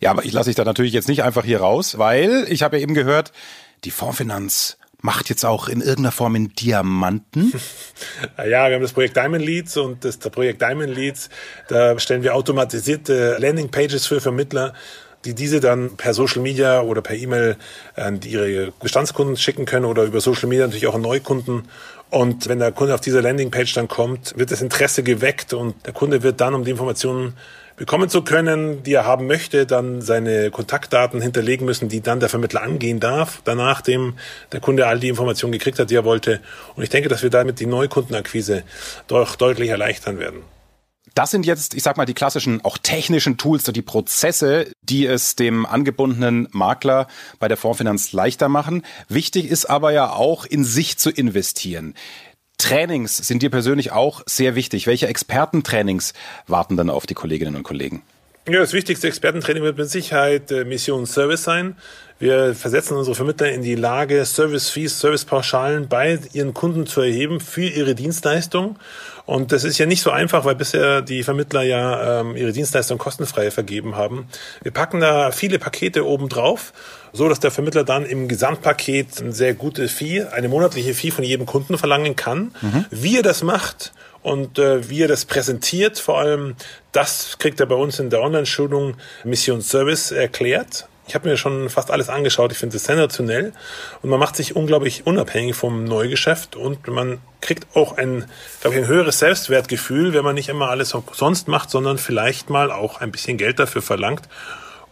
Ja, 0.00 0.10
aber 0.10 0.24
ich 0.24 0.32
lasse 0.32 0.48
dich 0.48 0.56
da 0.56 0.64
natürlich 0.64 0.92
jetzt 0.92 1.08
nicht 1.08 1.22
einfach 1.22 1.44
hier 1.44 1.60
raus, 1.60 1.98
weil 1.98 2.46
ich 2.48 2.62
habe 2.62 2.76
ja 2.76 2.82
eben 2.82 2.94
gehört, 2.94 3.32
die 3.84 3.90
Fondsfinanz 3.90 4.78
macht 5.02 5.28
jetzt 5.30 5.44
auch 5.44 5.68
in 5.68 5.80
irgendeiner 5.80 6.12
Form 6.12 6.34
in 6.34 6.54
Diamanten? 6.54 7.52
Ja, 8.36 8.68
wir 8.68 8.74
haben 8.74 8.82
das 8.82 8.92
Projekt 8.92 9.16
Diamond 9.16 9.44
Leads 9.44 9.76
und 9.76 10.04
das, 10.04 10.18
Projekt 10.18 10.62
Diamond 10.62 10.94
Leads, 10.94 11.28
da 11.68 11.98
stellen 11.98 12.22
wir 12.22 12.34
automatisierte 12.34 13.36
Landing 13.38 13.70
Pages 13.70 14.06
für 14.06 14.20
Vermittler, 14.20 14.74
die 15.24 15.34
diese 15.34 15.60
dann 15.60 15.96
per 15.96 16.14
Social 16.14 16.40
Media 16.40 16.80
oder 16.80 17.02
per 17.02 17.16
E-Mail 17.16 17.56
an 17.96 18.20
ihre 18.22 18.72
Bestandskunden 18.80 19.36
schicken 19.36 19.66
können 19.66 19.84
oder 19.84 20.04
über 20.04 20.20
Social 20.20 20.48
Media 20.48 20.66
natürlich 20.66 20.86
auch 20.86 20.94
an 20.94 21.02
Neukunden. 21.02 21.68
Und 22.08 22.48
wenn 22.48 22.58
der 22.58 22.72
Kunde 22.72 22.94
auf 22.94 23.00
diese 23.00 23.20
Landingpage 23.20 23.74
dann 23.74 23.88
kommt, 23.88 24.36
wird 24.38 24.50
das 24.50 24.62
Interesse 24.62 25.02
geweckt 25.02 25.52
und 25.52 25.86
der 25.86 25.92
Kunde 25.92 26.22
wird 26.22 26.40
dann 26.40 26.54
um 26.54 26.64
die 26.64 26.70
Informationen 26.70 27.34
bekommen 27.80 28.10
zu 28.10 28.20
können, 28.20 28.82
die 28.82 28.92
er 28.92 29.06
haben 29.06 29.26
möchte, 29.26 29.64
dann 29.64 30.02
seine 30.02 30.50
Kontaktdaten 30.50 31.22
hinterlegen 31.22 31.64
müssen, 31.64 31.88
die 31.88 32.02
dann 32.02 32.20
der 32.20 32.28
Vermittler 32.28 32.60
angehen 32.60 33.00
darf, 33.00 33.40
danach 33.44 33.80
dem 33.80 34.18
der 34.52 34.60
Kunde 34.60 34.86
all 34.86 35.00
die 35.00 35.08
Informationen 35.08 35.52
gekriegt 35.52 35.78
hat, 35.78 35.88
die 35.88 35.94
er 35.94 36.04
wollte. 36.04 36.40
Und 36.76 36.82
ich 36.82 36.90
denke, 36.90 37.08
dass 37.08 37.22
wir 37.22 37.30
damit 37.30 37.58
die 37.58 37.64
Neukundenakquise 37.64 38.64
doch 39.06 39.34
deutlich 39.34 39.70
erleichtern 39.70 40.18
werden. 40.18 40.42
Das 41.14 41.30
sind 41.30 41.46
jetzt, 41.46 41.72
ich 41.74 41.82
sag 41.82 41.96
mal, 41.96 42.04
die 42.04 42.12
klassischen, 42.12 42.62
auch 42.66 42.76
technischen 42.76 43.38
Tools, 43.38 43.64
die 43.64 43.82
Prozesse, 43.82 44.70
die 44.82 45.06
es 45.06 45.34
dem 45.34 45.64
angebundenen 45.64 46.48
Makler 46.52 47.08
bei 47.38 47.48
der 47.48 47.56
Fondsfinanz 47.56 48.12
leichter 48.12 48.50
machen. 48.50 48.82
Wichtig 49.08 49.46
ist 49.46 49.64
aber 49.64 49.90
ja 49.90 50.10
auch, 50.10 50.44
in 50.44 50.64
sich 50.64 50.98
zu 50.98 51.10
investieren. 51.10 51.94
Trainings 52.60 53.16
sind 53.16 53.42
dir 53.42 53.50
persönlich 53.50 53.90
auch 53.90 54.22
sehr 54.26 54.54
wichtig. 54.54 54.86
Welche 54.86 55.08
Expertentrainings 55.08 56.12
warten 56.46 56.76
dann 56.76 56.90
auf 56.90 57.06
die 57.06 57.14
Kolleginnen 57.14 57.56
und 57.56 57.62
Kollegen? 57.62 58.02
Ja, 58.50 58.58
das 58.58 58.72
wichtigste 58.72 59.06
Expertentraining 59.06 59.62
wird 59.62 59.78
mit 59.78 59.88
Sicherheit 59.88 60.50
äh, 60.50 60.64
Mission 60.64 61.06
Service 61.06 61.44
sein. 61.44 61.76
Wir 62.18 62.52
versetzen 62.56 62.96
unsere 62.96 63.14
Vermittler 63.14 63.48
in 63.52 63.62
die 63.62 63.76
Lage, 63.76 64.24
Service-Fees, 64.24 64.98
Servicepauschalen 64.98 65.86
bei 65.86 66.18
ihren 66.32 66.52
Kunden 66.52 66.88
zu 66.88 67.00
erheben 67.00 67.38
für 67.38 67.62
ihre 67.62 67.94
Dienstleistung. 67.94 68.76
Und 69.24 69.52
das 69.52 69.62
ist 69.62 69.78
ja 69.78 69.86
nicht 69.86 70.02
so 70.02 70.10
einfach, 70.10 70.44
weil 70.44 70.56
bisher 70.56 71.00
die 71.00 71.22
Vermittler 71.22 71.62
ja 71.62 72.22
ähm, 72.22 72.34
ihre 72.34 72.50
Dienstleistung 72.50 72.98
kostenfrei 72.98 73.52
vergeben 73.52 73.94
haben. 73.94 74.26
Wir 74.62 74.72
packen 74.72 74.98
da 74.98 75.30
viele 75.30 75.60
Pakete 75.60 76.04
oben 76.04 76.28
drauf, 76.28 76.72
so 77.12 77.28
dass 77.28 77.38
der 77.38 77.52
Vermittler 77.52 77.84
dann 77.84 78.04
im 78.04 78.26
Gesamtpaket 78.26 79.20
ein 79.20 79.30
sehr 79.30 79.54
gutes 79.54 79.92
Fee, 79.92 80.24
eine 80.24 80.48
monatliche 80.48 80.92
Fee 80.92 81.12
von 81.12 81.22
jedem 81.22 81.46
Kunden 81.46 81.78
verlangen 81.78 82.16
kann. 82.16 82.52
Mhm. 82.60 82.84
Wie 82.90 83.16
er 83.16 83.22
das 83.22 83.44
macht, 83.44 83.92
und 84.22 84.58
äh, 84.58 84.88
wie 84.88 85.02
er 85.02 85.08
das 85.08 85.24
präsentiert, 85.24 85.98
vor 85.98 86.18
allem 86.18 86.54
das 86.92 87.38
kriegt 87.38 87.60
er 87.60 87.66
bei 87.66 87.74
uns 87.74 87.98
in 87.98 88.10
der 88.10 88.20
Online-Schulung 88.20 88.96
Mission 89.24 89.62
Service 89.62 90.10
erklärt 90.10 90.88
Ich 91.06 91.14
habe 91.14 91.28
mir 91.28 91.36
schon 91.36 91.70
fast 91.70 91.90
alles 91.90 92.08
angeschaut. 92.08 92.52
Ich 92.52 92.58
finde 92.58 92.76
es 92.76 92.84
sensationell 92.84 93.52
und 94.02 94.10
man 94.10 94.20
macht 94.20 94.36
sich 94.36 94.56
unglaublich 94.56 95.06
unabhängig 95.06 95.56
vom 95.56 95.84
Neugeschäft 95.84 96.54
und 96.54 96.86
man 96.88 97.20
kriegt 97.40 97.74
auch 97.74 97.96
ein, 97.96 98.26
glaube 98.60 98.76
ich, 98.76 98.82
ein 98.82 98.88
höheres 98.88 99.18
Selbstwertgefühl, 99.18 100.12
wenn 100.12 100.24
man 100.24 100.34
nicht 100.34 100.48
immer 100.48 100.68
alles 100.68 100.94
sonst 101.12 101.48
macht, 101.48 101.70
sondern 101.70 101.96
vielleicht 101.96 102.50
mal 102.50 102.70
auch 102.70 103.00
ein 103.00 103.10
bisschen 103.10 103.38
Geld 103.38 103.58
dafür 103.58 103.82
verlangt. 103.82 104.28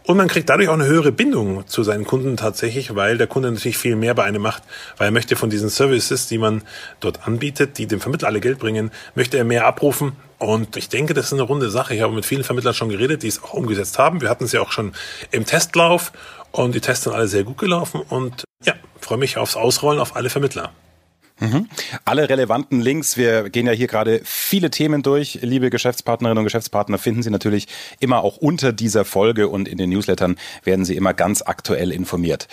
Und 0.09 0.17
man 0.17 0.27
kriegt 0.27 0.49
dadurch 0.49 0.69
auch 0.69 0.73
eine 0.73 0.87
höhere 0.87 1.11
Bindung 1.11 1.67
zu 1.67 1.83
seinen 1.83 2.03
Kunden 2.03 2.35
tatsächlich, 2.35 2.95
weil 2.95 3.19
der 3.19 3.27
Kunde 3.27 3.51
natürlich 3.51 3.77
viel 3.77 3.95
mehr 3.95 4.15
bei 4.15 4.23
einem 4.23 4.41
macht, 4.41 4.63
weil 4.97 5.09
er 5.09 5.11
möchte 5.11 5.35
von 5.35 5.51
diesen 5.51 5.69
Services, 5.69 6.25
die 6.25 6.39
man 6.39 6.63
dort 6.99 7.27
anbietet, 7.27 7.77
die 7.77 7.85
dem 7.85 8.01
Vermittler 8.01 8.27
alle 8.27 8.39
Geld 8.39 8.57
bringen, 8.57 8.89
möchte 9.13 9.37
er 9.37 9.43
mehr 9.43 9.67
abrufen 9.67 10.13
und 10.39 10.77
ich 10.77 10.89
denke, 10.89 11.13
das 11.13 11.27
ist 11.27 11.33
eine 11.33 11.43
runde 11.43 11.69
Sache. 11.69 11.93
Ich 11.93 12.01
habe 12.01 12.11
mit 12.11 12.25
vielen 12.25 12.43
Vermittlern 12.43 12.73
schon 12.73 12.89
geredet, 12.89 13.21
die 13.21 13.27
es 13.27 13.43
auch 13.43 13.53
umgesetzt 13.53 13.99
haben. 13.99 14.19
Wir 14.19 14.31
hatten 14.31 14.45
es 14.45 14.51
ja 14.51 14.61
auch 14.61 14.71
schon 14.71 14.93
im 15.29 15.45
Testlauf 15.45 16.11
und 16.49 16.73
die 16.73 16.81
Tests 16.81 17.03
sind 17.03 17.13
alle 17.13 17.27
sehr 17.27 17.43
gut 17.43 17.59
gelaufen 17.59 18.01
und 18.09 18.45
ja, 18.65 18.73
freue 18.99 19.19
mich 19.19 19.37
aufs 19.37 19.55
Ausrollen 19.55 19.99
auf 19.99 20.15
alle 20.15 20.31
Vermittler. 20.31 20.71
Mhm. 21.39 21.67
Alle 22.05 22.29
relevanten 22.29 22.81
Links, 22.81 23.17
wir 23.17 23.49
gehen 23.49 23.65
ja 23.65 23.73
hier 23.73 23.87
gerade 23.87 24.21
viele 24.23 24.69
Themen 24.69 25.03
durch. 25.03 25.39
Liebe 25.41 25.69
Geschäftspartnerinnen 25.69 26.39
und 26.39 26.43
Geschäftspartner, 26.43 26.97
finden 26.97 27.23
Sie 27.23 27.29
natürlich 27.29 27.67
immer 27.99 28.23
auch 28.23 28.37
unter 28.37 28.73
dieser 28.73 29.05
Folge 29.05 29.47
und 29.47 29.67
in 29.67 29.77
den 29.77 29.89
Newslettern 29.89 30.37
werden 30.63 30.85
Sie 30.85 30.95
immer 30.95 31.13
ganz 31.13 31.41
aktuell 31.41 31.91
informiert. 31.91 32.47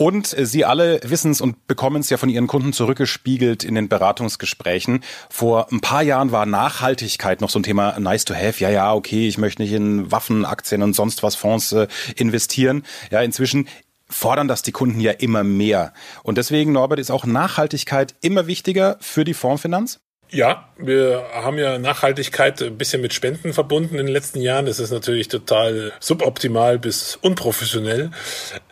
Und 0.00 0.28
Sie 0.28 0.64
alle 0.64 0.98
wissen 1.04 1.30
es 1.30 1.42
und 1.42 1.66
bekommen 1.66 2.00
es 2.00 2.08
ja 2.08 2.16
von 2.16 2.30
Ihren 2.30 2.46
Kunden 2.46 2.72
zurückgespiegelt 2.72 3.64
in 3.64 3.74
den 3.74 3.90
Beratungsgesprächen. 3.90 5.04
Vor 5.28 5.70
ein 5.70 5.82
paar 5.82 6.00
Jahren 6.00 6.32
war 6.32 6.46
Nachhaltigkeit 6.46 7.42
noch 7.42 7.50
so 7.50 7.58
ein 7.58 7.64
Thema 7.64 8.00
nice 8.00 8.24
to 8.24 8.34
have. 8.34 8.62
Ja, 8.62 8.70
ja, 8.70 8.94
okay, 8.94 9.28
ich 9.28 9.36
möchte 9.36 9.60
nicht 9.60 9.74
in 9.74 10.10
Waffenaktien 10.10 10.82
und 10.82 10.94
sonst 10.94 11.22
was 11.22 11.34
Fonds 11.34 11.72
äh, 11.72 11.86
investieren. 12.16 12.84
Ja, 13.10 13.20
inzwischen 13.20 13.68
fordern 14.10 14.48
das 14.48 14.62
die 14.62 14.72
Kunden 14.72 15.00
ja 15.00 15.12
immer 15.12 15.44
mehr. 15.44 15.92
Und 16.22 16.36
deswegen, 16.36 16.72
Norbert, 16.72 16.98
ist 16.98 17.10
auch 17.10 17.24
Nachhaltigkeit 17.24 18.14
immer 18.20 18.46
wichtiger 18.46 18.98
für 19.00 19.24
die 19.24 19.34
Fondsfinanz? 19.34 20.00
Ja, 20.32 20.68
wir 20.76 21.24
haben 21.34 21.58
ja 21.58 21.78
Nachhaltigkeit 21.78 22.62
ein 22.62 22.78
bisschen 22.78 23.02
mit 23.02 23.12
Spenden 23.12 23.52
verbunden 23.52 23.98
in 23.98 24.06
den 24.06 24.12
letzten 24.12 24.40
Jahren. 24.40 24.66
Das 24.66 24.78
ist 24.78 24.92
natürlich 24.92 25.26
total 25.26 25.92
suboptimal 25.98 26.78
bis 26.78 27.16
unprofessionell. 27.16 28.12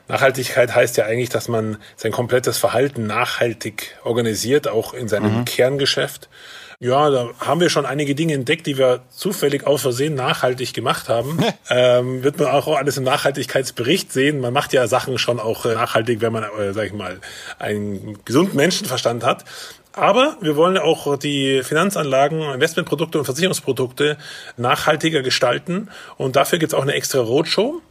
Nachhaltigkeit 0.07 0.75
heißt 0.75 0.97
ja 0.99 1.07
eigentlich, 1.07 1.30
dass 1.30 1.49
man 1.49 1.78
sein 1.97 2.12
komplettes 2.12 2.59
Verhalten 2.59 3.07
nachhaltig 3.07 3.97
organisiert, 4.04 4.68
auch 4.68 4.95
in 4.95 5.09
seinem 5.09 5.38
mhm. 5.38 5.45
Kerngeschäft. 5.47 6.28
Ja, 6.80 7.11
da 7.11 7.30
haben 7.40 7.61
wir 7.61 7.70
schon 7.70 7.87
einige 7.87 8.14
Dinge 8.14 8.35
entdeckt, 8.35 8.64
die 8.68 8.78
wir 8.78 9.00
zufällig 9.11 9.66
aus 9.66 9.82
Versehen 9.82 10.14
nachhaltig 10.14 10.73
gemacht 10.73 11.08
haben. 11.08 11.37
ähm, 11.70 12.23
wird 12.23 12.38
man 12.38 12.47
auch 12.49 12.68
alles 12.68 12.97
im 12.97 13.02
Nachhaltigkeitsbericht 13.02 14.12
sehen. 14.12 14.38
Man 14.38 14.52
macht 14.52 14.73
ja 14.73 14.87
Sachen 14.87 15.18
schon 15.18 15.40
auch 15.40 15.66
äh, 15.66 15.75
nachhaltig, 15.75 16.20
wenn 16.20 16.32
man, 16.32 16.44
äh, 16.44 16.73
sag 16.73 16.87
ich 16.87 16.92
mal, 16.92 17.20
einen 17.58 18.23
gesunden 18.25 18.54
Menschenverstand 18.54 19.25
hat. 19.25 19.44
Aber 19.92 20.37
wir 20.40 20.54
wollen 20.54 20.78
auch 20.78 21.18
die 21.18 21.64
Finanzanlagen, 21.64 22.42
Investmentprodukte 22.42 23.18
und 23.18 23.25
Versicherungsprodukte 23.25 24.16
nachhaltiger 24.56 25.23
gestalten. 25.23 25.88
Und 26.16 26.37
dafür 26.37 26.61
gibt 26.61 26.73
es 26.73 26.78
auch 26.78 26.82
eine 26.82 26.92
extra 26.92 27.18
Roadshow. 27.18 27.82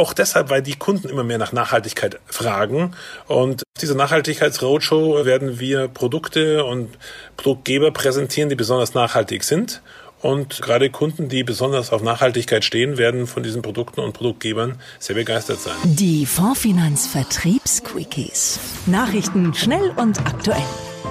Auch 0.00 0.14
deshalb, 0.14 0.48
weil 0.48 0.62
die 0.62 0.76
Kunden 0.76 1.10
immer 1.10 1.24
mehr 1.24 1.36
nach 1.36 1.52
Nachhaltigkeit 1.52 2.20
fragen. 2.24 2.94
Und 3.26 3.64
auf 3.64 3.80
dieser 3.82 3.94
Nachhaltigkeits-Roadshow 3.96 5.26
werden 5.26 5.60
wir 5.60 5.88
Produkte 5.88 6.64
und 6.64 6.88
Produktgeber 7.36 7.90
präsentieren, 7.90 8.48
die 8.48 8.54
besonders 8.54 8.94
nachhaltig 8.94 9.44
sind. 9.44 9.82
Und 10.22 10.62
gerade 10.62 10.88
Kunden, 10.88 11.28
die 11.28 11.44
besonders 11.44 11.92
auf 11.92 12.02
Nachhaltigkeit 12.02 12.64
stehen, 12.64 12.96
werden 12.96 13.26
von 13.26 13.42
diesen 13.42 13.60
Produkten 13.60 14.00
und 14.00 14.14
Produktgebern 14.14 14.80
sehr 14.98 15.16
begeistert 15.16 15.60
sein. 15.60 15.76
Die 15.84 16.24
Fondsfinanz 16.24 17.06
Vertriebsquickies. 17.06 18.58
Nachrichten 18.86 19.52
schnell 19.52 19.92
und 19.96 20.18
aktuell. 20.20 20.64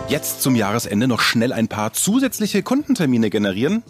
Jetzt 0.08 0.42
zum 0.42 0.56
Jahresende 0.56 1.08
noch 1.08 1.22
schnell 1.22 1.54
ein 1.54 1.68
paar 1.68 1.94
zusätzliche 1.94 2.64
Kundentermine 2.64 3.30
generieren? 3.30 3.84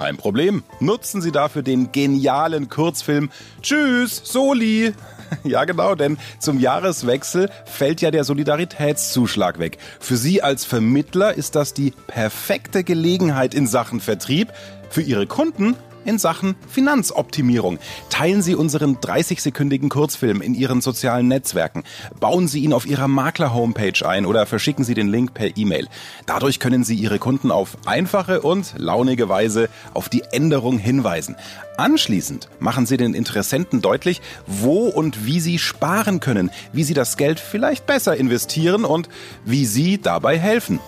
Kein 0.00 0.16
Problem. 0.16 0.62
Nutzen 0.80 1.20
Sie 1.20 1.30
dafür 1.30 1.60
den 1.60 1.92
genialen 1.92 2.70
Kurzfilm 2.70 3.30
Tschüss, 3.60 4.22
Soli. 4.24 4.94
Ja, 5.44 5.64
genau, 5.64 5.94
denn 5.94 6.18
zum 6.40 6.58
Jahreswechsel 6.58 7.50
fällt 7.64 8.00
ja 8.00 8.10
der 8.10 8.24
Solidaritätszuschlag 8.24 9.60
weg. 9.60 9.78
Für 10.00 10.16
Sie 10.16 10.42
als 10.42 10.64
Vermittler 10.64 11.34
ist 11.34 11.54
das 11.54 11.72
die 11.72 11.92
perfekte 12.08 12.82
Gelegenheit 12.82 13.54
in 13.54 13.68
Sachen 13.68 14.00
Vertrieb. 14.00 14.48
Für 14.88 15.02
Ihre 15.02 15.28
Kunden 15.28 15.76
in 16.04 16.18
Sachen 16.18 16.56
Finanzoptimierung. 16.68 17.78
Teilen 18.08 18.42
Sie 18.42 18.54
unseren 18.54 18.96
30-sekündigen 18.96 19.88
Kurzfilm 19.88 20.40
in 20.40 20.54
Ihren 20.54 20.80
sozialen 20.80 21.28
Netzwerken. 21.28 21.84
Bauen 22.18 22.48
Sie 22.48 22.60
ihn 22.60 22.72
auf 22.72 22.86
Ihrer 22.86 23.08
Makler-Homepage 23.08 24.06
ein 24.06 24.26
oder 24.26 24.46
verschicken 24.46 24.84
Sie 24.84 24.94
den 24.94 25.08
Link 25.08 25.34
per 25.34 25.56
E-Mail. 25.56 25.88
Dadurch 26.26 26.60
können 26.60 26.84
Sie 26.84 26.94
Ihre 26.94 27.18
Kunden 27.18 27.50
auf 27.50 27.76
einfache 27.86 28.42
und 28.42 28.74
launige 28.76 29.28
Weise 29.28 29.68
auf 29.94 30.08
die 30.08 30.22
Änderung 30.32 30.78
hinweisen. 30.78 31.36
Anschließend 31.76 32.48
machen 32.58 32.84
Sie 32.86 32.96
den 32.96 33.14
Interessenten 33.14 33.80
deutlich, 33.80 34.20
wo 34.46 34.86
und 34.88 35.24
wie 35.24 35.40
Sie 35.40 35.58
sparen 35.58 36.20
können, 36.20 36.50
wie 36.72 36.84
Sie 36.84 36.94
das 36.94 37.16
Geld 37.16 37.40
vielleicht 37.40 37.86
besser 37.86 38.16
investieren 38.16 38.84
und 38.84 39.08
wie 39.44 39.64
Sie 39.64 39.98
dabei 39.98 40.38
helfen. 40.38 40.80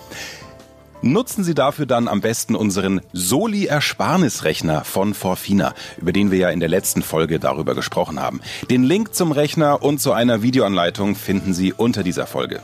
Nutzen 1.03 1.43
Sie 1.43 1.53
dafür 1.53 1.85
dann 1.85 2.07
am 2.07 2.21
besten 2.21 2.55
unseren 2.55 3.01
Soli-Ersparnisrechner 3.11 4.85
von 4.85 5.13
Forfina, 5.13 5.73
über 5.97 6.13
den 6.13 6.31
wir 6.31 6.37
ja 6.37 6.49
in 6.49 6.61
der 6.61 6.69
letzten 6.69 7.01
Folge 7.01 7.39
darüber 7.39 7.75
gesprochen 7.75 8.21
haben. 8.21 8.39
Den 8.69 8.85
Link 8.85 9.13
zum 9.13 9.33
Rechner 9.33 9.83
und 9.83 9.99
zu 9.99 10.13
einer 10.13 10.41
Videoanleitung 10.43 11.15
finden 11.15 11.53
Sie 11.53 11.73
unter 11.73 12.03
dieser 12.03 12.25
Folge. 12.25 12.61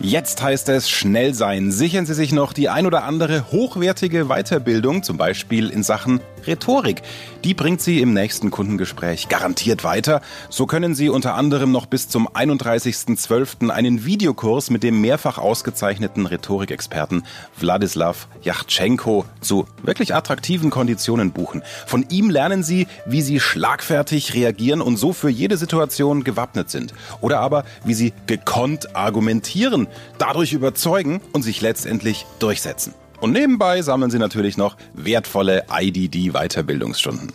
Jetzt 0.00 0.42
heißt 0.42 0.70
es 0.70 0.88
schnell 0.88 1.34
sein. 1.34 1.70
Sichern 1.70 2.06
Sie 2.06 2.14
sich 2.14 2.32
noch 2.32 2.54
die 2.54 2.70
ein 2.70 2.86
oder 2.86 3.04
andere 3.04 3.52
hochwertige 3.52 4.24
Weiterbildung, 4.28 5.02
zum 5.02 5.18
Beispiel 5.18 5.68
in 5.68 5.82
Sachen 5.82 6.20
Rhetorik. 6.46 7.02
Die 7.44 7.54
bringt 7.54 7.80
Sie 7.80 8.00
im 8.00 8.12
nächsten 8.12 8.50
Kundengespräch 8.50 9.28
garantiert 9.28 9.84
weiter. 9.84 10.20
So 10.50 10.66
können 10.66 10.94
Sie 10.94 11.08
unter 11.08 11.34
anderem 11.34 11.72
noch 11.72 11.86
bis 11.86 12.08
zum 12.08 12.28
31.12. 12.28 13.70
einen 13.70 14.04
Videokurs 14.04 14.70
mit 14.70 14.82
dem 14.82 15.00
mehrfach 15.00 15.38
ausgezeichneten 15.38 16.26
Rhetorikexperten 16.26 17.24
Wladislav 17.58 18.28
Yachtschenko 18.42 19.24
zu 19.40 19.66
wirklich 19.82 20.14
attraktiven 20.14 20.70
Konditionen 20.70 21.32
buchen. 21.32 21.62
Von 21.86 22.06
ihm 22.10 22.30
lernen 22.30 22.62
Sie, 22.62 22.86
wie 23.06 23.22
Sie 23.22 23.40
schlagfertig 23.40 24.34
reagieren 24.34 24.80
und 24.80 24.96
so 24.96 25.12
für 25.12 25.30
jede 25.30 25.56
Situation 25.56 26.24
gewappnet 26.24 26.70
sind. 26.70 26.94
Oder 27.20 27.40
aber, 27.40 27.64
wie 27.84 27.94
Sie 27.94 28.12
gekonnt 28.26 28.94
argumentieren 28.94 29.88
dadurch 30.18 30.52
überzeugen 30.52 31.20
und 31.32 31.42
sich 31.42 31.60
letztendlich 31.60 32.26
durchsetzen. 32.38 32.94
Und 33.22 33.30
nebenbei 33.30 33.82
sammeln 33.82 34.10
Sie 34.10 34.18
natürlich 34.18 34.56
noch 34.56 34.76
wertvolle 34.94 35.66
IDD-Weiterbildungsstunden. 35.70 37.32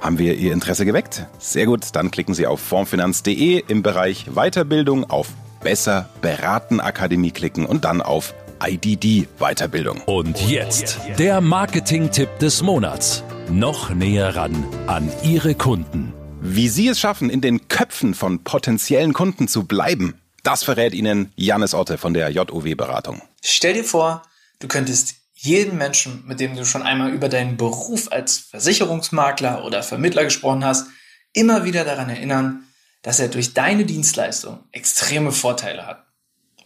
Haben 0.00 0.18
wir 0.18 0.34
Ihr 0.34 0.52
Interesse 0.52 0.84
geweckt? 0.84 1.24
Sehr 1.38 1.66
gut, 1.66 1.82
dann 1.92 2.10
klicken 2.10 2.34
Sie 2.34 2.48
auf 2.48 2.58
formfinanz.de 2.60 3.62
im 3.68 3.84
Bereich 3.84 4.26
Weiterbildung 4.34 5.08
auf 5.08 5.28
Besser 5.62 6.08
beraten 6.20 6.80
Akademie 6.80 7.30
klicken 7.30 7.64
und 7.64 7.84
dann 7.84 8.02
auf 8.02 8.34
IDD 8.60 9.28
Weiterbildung. 9.38 10.00
Und 10.06 10.50
jetzt 10.50 10.98
der 11.16 11.40
Marketing-Tipp 11.40 12.40
des 12.40 12.64
Monats. 12.64 13.22
Noch 13.48 13.90
näher 13.90 14.34
ran 14.34 14.66
an 14.88 15.12
Ihre 15.22 15.54
Kunden. 15.54 16.12
Wie 16.40 16.68
Sie 16.68 16.88
es 16.88 16.98
schaffen, 16.98 17.30
in 17.30 17.40
den 17.40 17.68
Köpfen 17.68 18.14
von 18.14 18.42
potenziellen 18.42 19.12
Kunden 19.12 19.46
zu 19.46 19.62
bleiben, 19.62 20.14
das 20.42 20.64
verrät 20.64 20.92
Ihnen 20.92 21.30
Janis 21.36 21.72
Otte 21.72 21.98
von 21.98 22.14
der 22.14 22.30
JOW 22.30 22.74
Beratung. 22.74 23.22
Stell 23.42 23.74
dir 23.74 23.84
vor, 23.84 24.22
du 24.58 24.66
könntest 24.66 25.19
jeden 25.42 25.78
Menschen, 25.78 26.22
mit 26.26 26.38
dem 26.38 26.54
du 26.54 26.66
schon 26.66 26.82
einmal 26.82 27.12
über 27.12 27.30
deinen 27.30 27.56
Beruf 27.56 28.12
als 28.12 28.36
Versicherungsmakler 28.36 29.64
oder 29.64 29.82
Vermittler 29.82 30.24
gesprochen 30.24 30.66
hast, 30.66 30.88
immer 31.32 31.64
wieder 31.64 31.84
daran 31.84 32.10
erinnern, 32.10 32.64
dass 33.00 33.20
er 33.20 33.28
durch 33.28 33.54
deine 33.54 33.86
Dienstleistung 33.86 34.64
extreme 34.70 35.32
Vorteile 35.32 35.86
hat. 35.86 36.04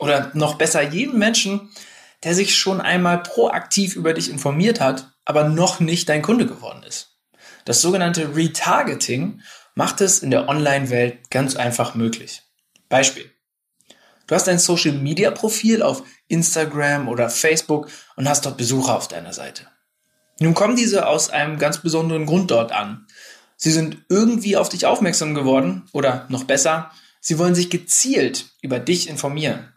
Oder 0.01 0.33
noch 0.35 0.57
besser 0.57 0.83
jeden 0.83 1.21
Menschen, 1.21 1.71
der 2.25 2.35
sich 2.35 2.57
schon 2.57 2.81
einmal 2.81 3.23
proaktiv 3.23 3.95
über 3.95 4.13
dich 4.13 4.29
informiert 4.29 4.81
hat, 4.81 5.13
aber 5.25 5.45
noch 5.45 5.79
nicht 5.79 6.09
dein 6.09 6.23
Kunde 6.23 6.47
geworden 6.47 6.83
ist. 6.83 7.17
Das 7.65 7.81
sogenannte 7.81 8.35
Retargeting 8.35 9.41
macht 9.77 10.01
es 10.01 10.19
in 10.19 10.33
der 10.33 10.49
Online-Welt 10.49 11.31
ganz 11.31 11.55
einfach 11.55 11.95
möglich. 11.95 12.43
Beispiel. 12.89 13.34
Du 14.27 14.35
hast 14.35 14.49
ein 14.49 14.59
Social 14.59 14.95
Media 14.95 15.31
Profil 15.31 15.83
auf 15.83 16.03
Instagram 16.29 17.09
oder 17.09 17.29
Facebook 17.29 17.89
und 18.17 18.29
hast 18.29 18.47
dort 18.47 18.57
Besucher 18.57 18.97
auf 18.97 19.09
deiner 19.09 19.33
Seite. 19.33 19.67
Nun 20.41 20.55
kommen 20.55 20.77
diese 20.77 21.07
aus 21.07 21.31
einem 21.31 21.59
ganz 21.59 21.79
besonderen 21.79 22.27
Grund 22.27 22.51
dort 22.51 22.73
an. 22.73 23.07
Sie 23.57 23.71
sind 23.71 23.99
irgendwie 24.09 24.57
auf 24.57 24.69
dich 24.69 24.87
aufmerksam 24.87 25.35
geworden 25.35 25.85
oder 25.93 26.27
noch 26.29 26.45
besser, 26.45 26.91
sie 27.21 27.39
wollen 27.39 27.55
sich 27.55 27.71
gezielt 27.71 28.47
über 28.63 28.79
dich 28.79 29.09
informieren. 29.09 29.73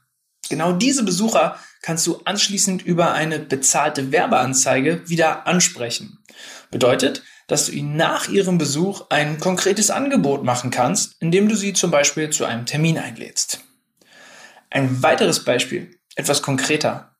Genau 0.49 0.71
diese 0.71 1.03
Besucher 1.03 1.59
kannst 1.81 2.07
du 2.07 2.21
anschließend 2.23 2.81
über 2.81 3.13
eine 3.13 3.39
bezahlte 3.39 4.11
Werbeanzeige 4.11 5.07
wieder 5.09 5.45
ansprechen. 5.45 6.19
Bedeutet, 6.71 7.23
dass 7.47 7.67
du 7.67 7.71
ihnen 7.71 7.95
nach 7.95 8.27
ihrem 8.27 8.57
Besuch 8.57 9.05
ein 9.09 9.39
konkretes 9.39 9.89
Angebot 9.89 10.43
machen 10.43 10.71
kannst, 10.71 11.15
indem 11.19 11.47
du 11.47 11.55
sie 11.55 11.73
zum 11.73 11.91
Beispiel 11.91 12.29
zu 12.29 12.45
einem 12.45 12.65
Termin 12.65 12.97
einlädst. 12.97 13.66
Ein 14.69 15.01
weiteres 15.01 15.43
Beispiel, 15.43 15.97
etwas 16.15 16.41
konkreter. 16.41 17.15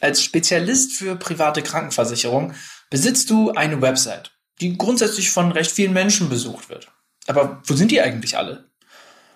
Als 0.00 0.22
Spezialist 0.22 0.92
für 0.92 1.16
private 1.16 1.62
Krankenversicherung 1.62 2.54
besitzt 2.90 3.30
du 3.30 3.50
eine 3.52 3.80
Website, 3.82 4.32
die 4.60 4.76
grundsätzlich 4.76 5.30
von 5.30 5.52
recht 5.52 5.70
vielen 5.70 5.92
Menschen 5.92 6.28
besucht 6.28 6.68
wird. 6.68 6.88
Aber 7.26 7.62
wo 7.64 7.74
sind 7.74 7.90
die 7.90 8.00
eigentlich 8.00 8.36
alle? 8.36 8.70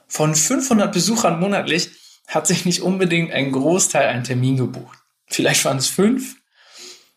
Von 0.06 0.34
500 0.34 0.92
Besuchern 0.92 1.40
monatlich 1.40 1.90
hat 2.26 2.46
sich 2.46 2.64
nicht 2.64 2.82
unbedingt 2.82 3.32
ein 3.32 3.52
Großteil 3.52 4.08
einen 4.08 4.24
Termin 4.24 4.56
gebucht. 4.56 4.98
Vielleicht 5.26 5.64
waren 5.64 5.78
es 5.78 5.88
fünf. 5.88 6.36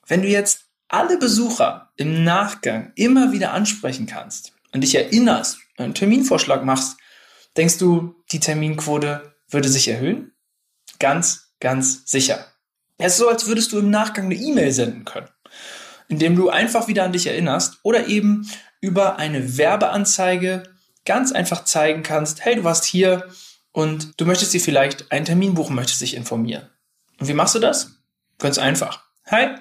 Wenn 0.07 0.21
du 0.21 0.27
jetzt 0.27 0.65
alle 0.87 1.17
Besucher 1.17 1.91
im 1.95 2.23
Nachgang 2.23 2.91
immer 2.95 3.31
wieder 3.31 3.51
ansprechen 3.53 4.05
kannst 4.05 4.53
und 4.71 4.81
dich 4.81 4.95
erinnerst, 4.95 5.57
einen 5.77 5.93
Terminvorschlag 5.93 6.63
machst, 6.63 6.97
denkst 7.57 7.77
du, 7.77 8.15
die 8.31 8.39
Terminquote 8.39 9.33
würde 9.49 9.69
sich 9.69 9.87
erhöhen? 9.87 10.32
Ganz, 11.03 11.49
ganz 11.59 12.09
sicher. 12.09 12.45
Es 12.97 13.11
ist 13.11 13.17
so, 13.17 13.27
als 13.27 13.45
würdest 13.45 13.73
du 13.73 13.79
im 13.79 13.89
Nachgang 13.89 14.23
eine 14.23 14.35
E-Mail 14.35 14.71
senden 14.71 15.03
können, 15.03 15.27
indem 16.07 16.37
du 16.37 16.49
einfach 16.49 16.87
wieder 16.87 17.03
an 17.03 17.11
dich 17.11 17.27
erinnerst 17.27 17.79
oder 17.83 18.07
eben 18.07 18.49
über 18.79 19.17
eine 19.17 19.57
Werbeanzeige 19.57 20.63
ganz 21.03 21.33
einfach 21.33 21.65
zeigen 21.65 22.03
kannst, 22.03 22.45
hey, 22.45 22.55
du 22.55 22.63
warst 22.63 22.85
hier 22.85 23.27
und 23.73 24.17
du 24.17 24.25
möchtest 24.25 24.53
dir 24.53 24.61
vielleicht 24.61 25.11
einen 25.11 25.25
Termin 25.25 25.55
buchen, 25.55 25.75
möchtest 25.75 25.99
dich 25.99 26.15
informieren. 26.15 26.69
Und 27.19 27.27
wie 27.27 27.33
machst 27.33 27.55
du 27.55 27.59
das? 27.59 27.97
Ganz 28.37 28.57
einfach. 28.57 29.03
Hi, 29.25 29.57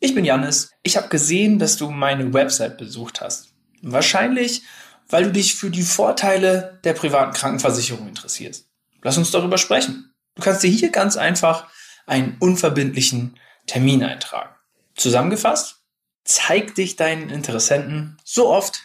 ich 0.00 0.14
bin 0.14 0.26
Janis. 0.26 0.72
Ich 0.82 0.98
habe 0.98 1.08
gesehen, 1.08 1.58
dass 1.58 1.78
du 1.78 1.88
meine 1.90 2.34
Website 2.34 2.76
besucht 2.76 3.22
hast. 3.22 3.54
Wahrscheinlich, 3.80 4.64
weil 5.08 5.24
du 5.24 5.32
dich 5.32 5.54
für 5.54 5.70
die 5.70 5.82
Vorteile 5.82 6.78
der 6.84 6.92
privaten 6.92 7.32
Krankenversicherung 7.32 8.06
interessierst. 8.06 8.68
Lass 9.00 9.16
uns 9.16 9.30
darüber 9.30 9.56
sprechen. 9.56 10.12
Du 10.38 10.44
kannst 10.44 10.62
dir 10.62 10.70
hier 10.70 10.90
ganz 10.90 11.16
einfach 11.16 11.66
einen 12.06 12.36
unverbindlichen 12.38 13.36
Termin 13.66 14.04
eintragen. 14.04 14.54
Zusammengefasst, 14.94 15.82
zeig 16.22 16.76
dich 16.76 16.94
deinen 16.94 17.28
Interessenten 17.28 18.18
so 18.24 18.48
oft, 18.48 18.80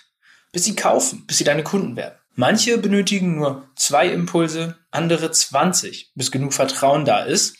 bis 0.52 0.64
sie 0.64 0.76
kaufen, 0.76 1.28
bis 1.28 1.38
sie 1.38 1.44
deine 1.44 1.64
Kunden 1.64 1.96
werden. 1.96 2.16
Manche 2.34 2.80
benötigen 2.80 3.36
nur 3.36 3.70
zwei 3.76 4.08
Impulse, 4.08 4.80
andere 4.90 5.30
20, 5.30 6.14
bis 6.16 6.32
genug 6.32 6.54
Vertrauen 6.54 7.06
da 7.06 7.20
ist 7.24 7.56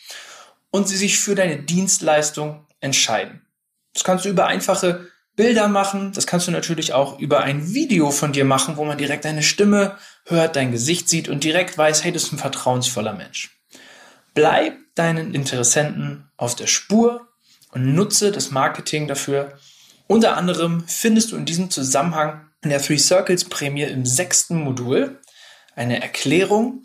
und 0.72 0.88
sie 0.88 0.98
sich 0.98 1.20
für 1.20 1.36
deine 1.36 1.60
Dienstleistung 1.60 2.66
entscheiden. 2.80 3.46
Das 3.94 4.04
kannst 4.04 4.26
du 4.26 4.30
über 4.30 4.48
einfache 4.48 5.08
Bilder 5.36 5.68
machen, 5.68 6.14
das 6.14 6.26
kannst 6.26 6.48
du 6.48 6.52
natürlich 6.52 6.94
auch 6.94 7.20
über 7.20 7.42
ein 7.42 7.76
Video 7.76 8.10
von 8.10 8.34
dir 8.34 8.46
machen, 8.46 8.76
wo 8.76 8.86
man 8.86 8.98
direkt 8.98 9.26
deine 9.26 9.44
Stimme 9.44 9.98
hört, 10.26 10.56
dein 10.56 10.72
Gesicht 10.72 11.10
sieht 11.10 11.30
und 11.30 11.44
direkt 11.44 11.78
weiß, 11.78 12.04
hey, 12.04 12.12
das 12.12 12.24
ist 12.24 12.32
ein 12.32 12.40
vertrauensvoller 12.40 13.14
Mensch. 13.14 13.52
Bleib 14.34 14.78
deinen 14.96 15.34
Interessenten 15.34 16.30
auf 16.38 16.56
der 16.56 16.68
Spur 16.68 17.28
und 17.72 17.94
nutze 17.94 18.32
das 18.32 18.52
Marketing 18.52 19.08
dafür. 19.08 19.58
Unter 20.08 20.38
anderem 20.38 20.84
findest 20.88 21.32
du 21.32 21.36
in 21.36 21.46
diesem 21.46 21.70
Zusammenhang 21.70 22.50
in 22.62 22.70
der 22.70 22.82
Three 22.82 22.98
Circles 22.98 23.46
Prämie 23.46 23.84
im 23.84 24.06
sechsten 24.06 24.64
Modul 24.64 25.20
eine 25.76 26.02
Erklärung, 26.02 26.84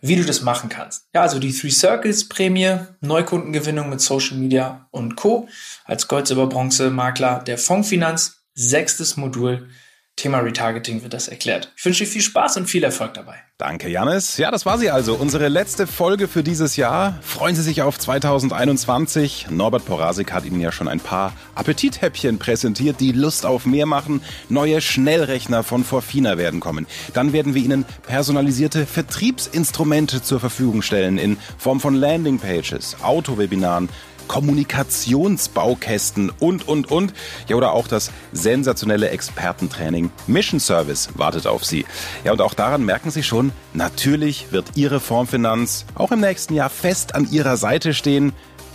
wie 0.00 0.16
du 0.16 0.24
das 0.24 0.42
machen 0.42 0.68
kannst. 0.68 1.04
Ja, 1.14 1.22
also 1.22 1.38
die 1.38 1.52
Three 1.52 1.70
Circles 1.70 2.28
Prämie, 2.28 2.78
Neukundengewinnung 3.00 3.88
mit 3.88 4.00
Social 4.00 4.36
Media 4.36 4.88
und 4.90 5.16
Co. 5.16 5.48
als 5.84 6.08
Gold, 6.08 6.26
Silber, 6.26 6.48
Bronze 6.48 6.90
Makler 6.90 7.42
der 7.46 7.58
Fondsfinanz, 7.58 8.42
sechstes 8.54 9.16
Modul 9.16 9.68
Thema 10.16 10.38
Retargeting 10.38 11.02
wird 11.02 11.14
das 11.14 11.28
erklärt. 11.28 11.72
Ich 11.76 11.84
wünsche 11.84 12.04
dir 12.04 12.10
viel 12.10 12.22
Spaß 12.22 12.58
und 12.58 12.66
viel 12.66 12.84
Erfolg 12.84 13.14
dabei. 13.14 13.36
Danke, 13.58 13.88
Janis. 13.88 14.36
Ja, 14.38 14.50
das 14.50 14.66
war 14.66 14.76
sie 14.76 14.90
also. 14.90 15.14
Unsere 15.14 15.48
letzte 15.48 15.86
Folge 15.86 16.28
für 16.28 16.42
dieses 16.42 16.76
Jahr. 16.76 17.18
Freuen 17.22 17.54
Sie 17.54 17.62
sich 17.62 17.80
auf 17.82 17.98
2021. 17.98 19.46
Norbert 19.50 19.86
Porasik 19.86 20.32
hat 20.32 20.44
Ihnen 20.44 20.60
ja 20.60 20.72
schon 20.72 20.88
ein 20.88 21.00
paar 21.00 21.32
Appetithäppchen 21.54 22.38
präsentiert, 22.38 23.00
die 23.00 23.12
Lust 23.12 23.46
auf 23.46 23.64
mehr 23.64 23.86
machen. 23.86 24.20
Neue 24.48 24.80
Schnellrechner 24.80 25.62
von 25.62 25.84
Forfina 25.84 26.38
werden 26.38 26.60
kommen. 26.60 26.86
Dann 27.14 27.32
werden 27.32 27.54
wir 27.54 27.62
Ihnen 27.62 27.84
personalisierte 28.06 28.84
Vertriebsinstrumente 28.84 30.22
zur 30.22 30.40
Verfügung 30.40 30.82
stellen 30.82 31.18
in 31.18 31.36
Form 31.56 31.80
von 31.80 31.94
Landingpages, 31.94 32.96
Autowebinaren, 33.02 33.88
Kommunikationsbaukästen 34.32 36.32
und, 36.38 36.66
und, 36.66 36.90
und. 36.90 37.12
Ja, 37.48 37.56
oder 37.56 37.72
auch 37.72 37.86
das 37.86 38.10
sensationelle 38.32 39.10
Expertentraining 39.10 40.10
Mission 40.26 40.58
Service 40.58 41.10
wartet 41.16 41.46
auf 41.46 41.66
Sie. 41.66 41.84
Ja, 42.24 42.32
und 42.32 42.40
auch 42.40 42.54
daran 42.54 42.82
merken 42.82 43.10
Sie 43.10 43.22
schon, 43.22 43.52
natürlich 43.74 44.50
wird 44.50 44.70
Ihre 44.74 45.00
Formfinanz 45.00 45.84
auch 45.94 46.12
im 46.12 46.20
nächsten 46.20 46.54
Jahr 46.54 46.70
fest 46.70 47.14
an 47.14 47.30
Ihrer 47.30 47.58
Seite 47.58 47.92
stehen 47.92 48.32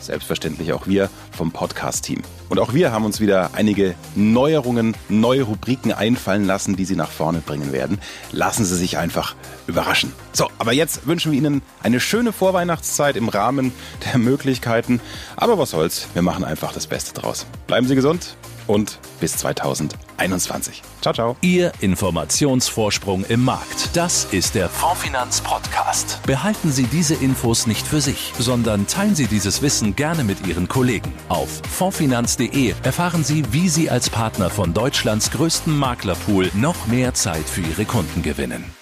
selbstverständlich 0.07 0.73
auch 0.73 0.87
wir 0.87 1.09
vom 1.31 1.51
Podcast-Team. 1.51 2.21
Und 2.49 2.59
auch 2.59 2.73
wir 2.73 2.91
haben 2.91 3.05
uns 3.05 3.19
wieder 3.19 3.51
einige 3.53 3.95
Neuerungen, 4.15 4.95
neue 5.09 5.43
Rubriken 5.43 5.91
einfallen 5.91 6.45
lassen, 6.45 6.75
die 6.75 6.85
Sie 6.85 6.95
nach 6.95 7.11
vorne 7.11 7.39
bringen 7.39 7.71
werden. 7.71 7.99
Lassen 8.31 8.65
Sie 8.65 8.75
sich 8.75 8.97
einfach 8.97 9.35
überraschen. 9.67 10.11
So, 10.33 10.49
aber 10.57 10.73
jetzt 10.73 11.07
wünschen 11.07 11.31
wir 11.31 11.37
Ihnen 11.37 11.61
eine 11.83 11.99
schöne 11.99 12.31
Vorweihnachtszeit 12.31 13.15
im 13.15 13.29
Rahmen 13.29 13.71
der 14.05 14.17
Möglichkeiten. 14.17 14.99
Aber 15.35 15.57
was 15.57 15.71
soll's, 15.71 16.07
wir 16.13 16.21
machen 16.21 16.43
einfach 16.43 16.73
das 16.73 16.87
Beste 16.87 17.19
draus. 17.19 17.45
Bleiben 17.67 17.87
Sie 17.87 17.95
gesund 17.95 18.35
und 18.65 18.99
bis 19.19 19.37
2021. 20.17 20.81
Ciao, 21.01 21.13
ciao. 21.13 21.37
Ihr 21.41 21.71
Informationsvorsprung 21.79 23.23
im 23.25 23.43
Markt. 23.43 23.95
Das 23.95 24.25
ist 24.25 24.55
der 24.55 24.69
Fondfinanz 24.69 25.41
Podcast. 25.41 26.19
Behalten 26.25 26.71
Sie 26.71 26.85
diese 26.85 27.15
Infos 27.15 27.67
nicht 27.67 27.85
für 27.85 28.01
sich, 28.01 28.33
sondern 28.37 28.87
teilen 28.87 29.15
Sie 29.15 29.27
dieses 29.27 29.61
Wissen 29.61 29.95
gerne 29.95 30.23
mit 30.23 30.45
Ihren 30.47 30.67
Kollegen. 30.67 31.13
Auf 31.29 31.61
fondfinanz.de 31.71 32.73
erfahren 32.83 33.23
Sie, 33.23 33.43
wie 33.51 33.69
Sie 33.69 33.89
als 33.89 34.09
Partner 34.09 34.49
von 34.49 34.73
Deutschlands 34.73 35.31
größtem 35.31 35.77
Maklerpool 35.77 36.51
noch 36.53 36.87
mehr 36.87 37.13
Zeit 37.13 37.47
für 37.47 37.61
Ihre 37.61 37.85
Kunden 37.85 38.21
gewinnen. 38.21 38.76